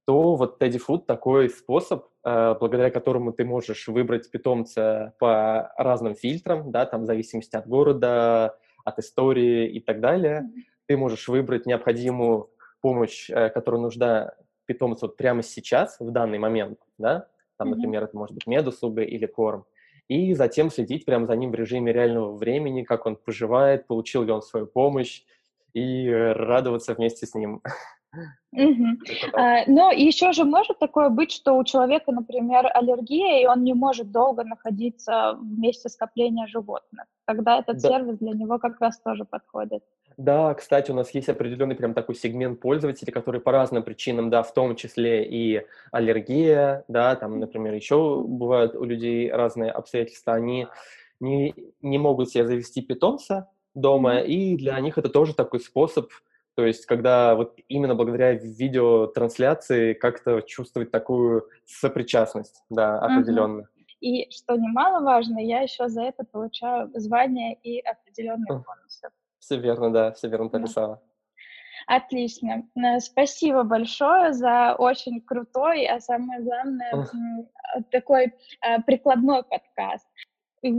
то 0.06 0.36
вот 0.36 0.62
Teddy 0.62 0.80
Food 0.84 1.04
такой 1.06 1.50
способ, 1.50 2.06
э, 2.24 2.54
благодаря 2.58 2.90
которому 2.90 3.32
ты 3.32 3.44
можешь 3.44 3.88
выбрать 3.88 4.30
питомца 4.30 5.14
по 5.18 5.72
разным 5.76 6.14
фильтрам, 6.14 6.70
да, 6.70 6.86
там 6.86 7.02
в 7.02 7.06
зависимости 7.06 7.56
от 7.56 7.66
города, 7.66 8.56
от 8.84 8.98
истории 8.98 9.68
и 9.68 9.80
так 9.80 10.00
далее. 10.00 10.42
Mm-hmm. 10.42 10.62
Ты 10.86 10.96
можешь 10.96 11.28
выбрать 11.28 11.66
необходимую 11.66 12.50
помощь, 12.80 13.28
э, 13.30 13.50
которая 13.50 13.80
нужна 13.80 14.32
питомцу 14.66 15.06
вот 15.06 15.16
прямо 15.16 15.42
сейчас, 15.42 15.98
в 16.00 16.10
данный 16.10 16.38
момент, 16.38 16.78
да, 16.98 17.28
там, 17.56 17.68
mm-hmm. 17.68 17.76
например, 17.76 18.04
это 18.04 18.16
может 18.16 18.34
быть 18.34 18.46
медуслуга 18.46 19.02
или 19.02 19.26
корм, 19.26 19.64
и 20.08 20.34
затем 20.34 20.70
следить 20.70 21.04
прямо 21.04 21.26
за 21.26 21.34
ним 21.34 21.50
в 21.50 21.54
режиме 21.54 21.92
реального 21.92 22.36
времени, 22.36 22.84
как 22.84 23.06
он 23.06 23.16
поживает, 23.16 23.86
получил 23.86 24.22
ли 24.22 24.30
он 24.30 24.42
свою 24.42 24.66
помощь, 24.66 25.24
и 25.76 26.10
радоваться 26.10 26.94
вместе 26.94 27.26
с 27.26 27.34
ним. 27.34 27.60
Угу. 28.52 28.86
А, 29.34 29.64
но 29.66 29.90
еще 29.90 30.32
же 30.32 30.44
может 30.44 30.78
такое 30.78 31.10
быть, 31.10 31.32
что 31.32 31.58
у 31.58 31.64
человека, 31.64 32.12
например, 32.12 32.66
аллергия, 32.72 33.42
и 33.42 33.46
он 33.46 33.62
не 33.62 33.74
может 33.74 34.10
долго 34.10 34.42
находиться 34.42 35.36
в 35.38 35.58
месте 35.58 35.90
скопления 35.90 36.46
животных. 36.46 37.04
Тогда 37.26 37.58
этот 37.58 37.82
да. 37.82 37.88
сервис 37.90 38.16
для 38.16 38.30
него 38.30 38.58
как 38.58 38.80
раз 38.80 38.98
тоже 39.00 39.26
подходит. 39.26 39.82
Да, 40.16 40.54
кстати, 40.54 40.90
у 40.90 40.94
нас 40.94 41.10
есть 41.10 41.28
определенный 41.28 41.74
прям 41.74 41.92
такой 41.92 42.14
сегмент 42.14 42.58
пользователей, 42.58 43.12
которые 43.12 43.42
по 43.42 43.52
разным 43.52 43.82
причинам, 43.82 44.30
да, 44.30 44.42
в 44.42 44.54
том 44.54 44.76
числе 44.76 45.26
и 45.26 45.66
аллергия, 45.92 46.84
да, 46.88 47.16
там, 47.16 47.38
например, 47.38 47.74
еще 47.74 48.24
бывают 48.26 48.74
у 48.74 48.84
людей 48.84 49.30
разные 49.30 49.70
обстоятельства, 49.70 50.32
они 50.32 50.68
не, 51.20 51.54
не 51.82 51.98
могут 51.98 52.30
себе 52.30 52.46
завести 52.46 52.80
питомца, 52.80 53.50
дома, 53.76 54.18
и 54.18 54.56
для 54.56 54.78
них 54.80 54.98
это 54.98 55.08
тоже 55.08 55.34
такой 55.34 55.60
способ 55.60 56.10
То 56.56 56.64
есть, 56.66 56.86
когда 56.86 57.34
вот 57.34 57.58
именно 57.68 57.94
благодаря 57.94 58.32
видеотрансляции 58.32 59.92
как-то 59.92 60.40
чувствовать 60.40 60.90
такую 60.90 61.48
сопричастность, 61.66 62.62
да, 62.70 62.98
определенно. 62.98 63.60
Угу. 63.60 63.68
И 64.00 64.30
что 64.30 64.56
немаловажно, 64.56 65.38
я 65.38 65.60
еще 65.60 65.88
за 65.88 66.02
это 66.02 66.24
получаю 66.24 66.90
звание 66.94 67.54
и 67.54 67.80
определенные 67.80 68.46
бонусы. 68.46 69.08
Все 69.38 69.58
верно, 69.58 69.92
да, 69.92 70.12
все 70.12 70.28
верно 70.28 70.50
ты. 70.50 70.64
Отлично. 71.86 72.64
Э, 72.76 72.98
спасибо 72.98 73.62
большое 73.62 74.32
за 74.32 74.74
очень 74.76 75.20
крутой, 75.20 75.86
а 75.86 76.00
самое 76.00 76.40
главное, 76.40 77.06
такой 77.90 78.24
э, 78.26 78.82
прикладной 78.84 79.44
подкаст. 79.44 80.06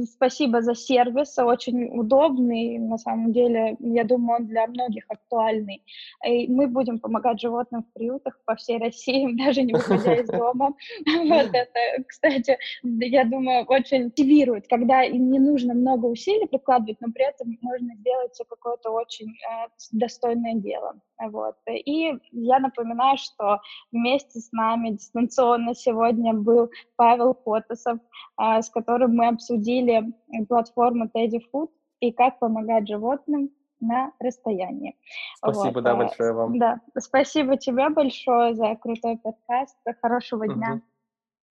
Спасибо 0.06 0.62
за 0.62 0.76
сервис, 0.76 1.38
очень 1.38 2.00
удобный, 2.00 2.78
на 2.80 2.98
самом 2.98 3.32
деле, 3.32 3.76
я 3.80 4.04
думаю, 4.04 4.42
он 4.42 4.48
для 4.48 4.68
многих 4.68 5.06
актуальный. 5.10 5.84
И 6.26 6.48
мы 6.48 6.68
будем 6.68 7.00
помогать 7.00 7.40
животным 7.40 7.84
в 7.84 7.94
приютах 7.94 8.40
по 8.46 8.56
всей 8.56 8.78
России, 8.80 9.34
даже 9.46 9.62
не 9.64 9.74
выходя 9.74 10.16
из 10.16 10.28
дома. 10.28 10.74
Вот 11.06 11.50
это, 11.54 11.80
кстати, 12.08 12.58
я 12.84 13.24
думаю, 13.24 13.66
очень 13.68 14.06
мотивирует, 14.06 14.68
когда 14.68 15.04
им 15.04 15.32
не 15.32 15.40
нужно 15.40 15.74
много 15.74 16.06
усилий 16.06 16.48
прикладывать, 16.48 16.98
но 17.02 17.12
при 17.12 17.30
этом 17.30 17.58
можно 17.62 17.96
сделать 17.96 18.34
все 18.34 18.44
какое-то 18.46 18.92
очень 18.92 19.30
э, 19.30 19.68
достойное 19.92 20.56
дело. 20.56 21.00
Вот. 21.20 21.56
И 21.68 22.14
я 22.32 22.60
напоминаю, 22.60 23.18
что 23.18 23.60
вместе 23.92 24.40
с 24.40 24.52
нами 24.52 24.92
дистанционно 24.92 25.74
сегодня 25.74 26.34
был 26.34 26.70
Павел 26.96 27.34
Потасов, 27.34 28.00
э, 28.40 28.62
с 28.62 28.70
которым 28.70 29.16
мы 29.16 29.28
обсудили 29.28 29.77
обсудили 29.78 30.14
платформу 30.48 31.06
Teddy 31.06 31.42
Food 31.54 31.70
и 32.00 32.12
как 32.12 32.40
помогать 32.40 32.88
животным 32.88 33.52
на 33.80 34.12
расстоянии. 34.20 34.96
Спасибо, 35.38 35.76
вот. 35.76 35.84
да, 35.84 35.96
большое 35.96 36.34
вам. 36.34 36.58
Да, 36.58 36.80
спасибо 36.98 37.58
тебе 37.58 37.90
большое 37.90 38.56
за 38.56 38.76
крутой 38.76 39.18
подкаст. 39.18 39.78
Хорошего 40.02 40.48
дня. 40.48 40.82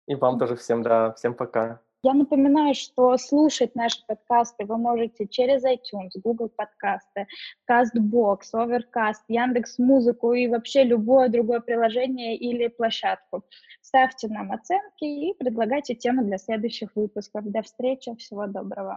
И 0.06 0.14
вам 0.14 0.38
тоже 0.38 0.56
всем, 0.56 0.82
да, 0.82 1.12
всем 1.12 1.34
пока. 1.34 1.80
Я 2.02 2.14
напоминаю, 2.14 2.74
что 2.74 3.14
слушать 3.18 3.74
наши 3.74 3.98
подкасты 4.06 4.64
вы 4.64 4.78
можете 4.78 5.26
через 5.26 5.62
iTunes, 5.64 6.10
Google 6.14 6.48
подкасты, 6.48 7.26
CastBox, 7.70 8.38
Overcast, 8.54 9.20
Яндекс 9.28 9.78
Музыку 9.78 10.32
и 10.32 10.48
вообще 10.48 10.84
любое 10.84 11.28
другое 11.28 11.60
приложение 11.60 12.36
или 12.36 12.68
площадку. 12.68 13.44
Ставьте 13.82 14.28
нам 14.28 14.50
оценки 14.50 15.04
и 15.04 15.34
предлагайте 15.34 15.94
темы 15.94 16.24
для 16.24 16.38
следующих 16.38 16.96
выпусков. 16.96 17.44
До 17.44 17.60
встречи, 17.60 18.14
всего 18.16 18.46
доброго. 18.46 18.96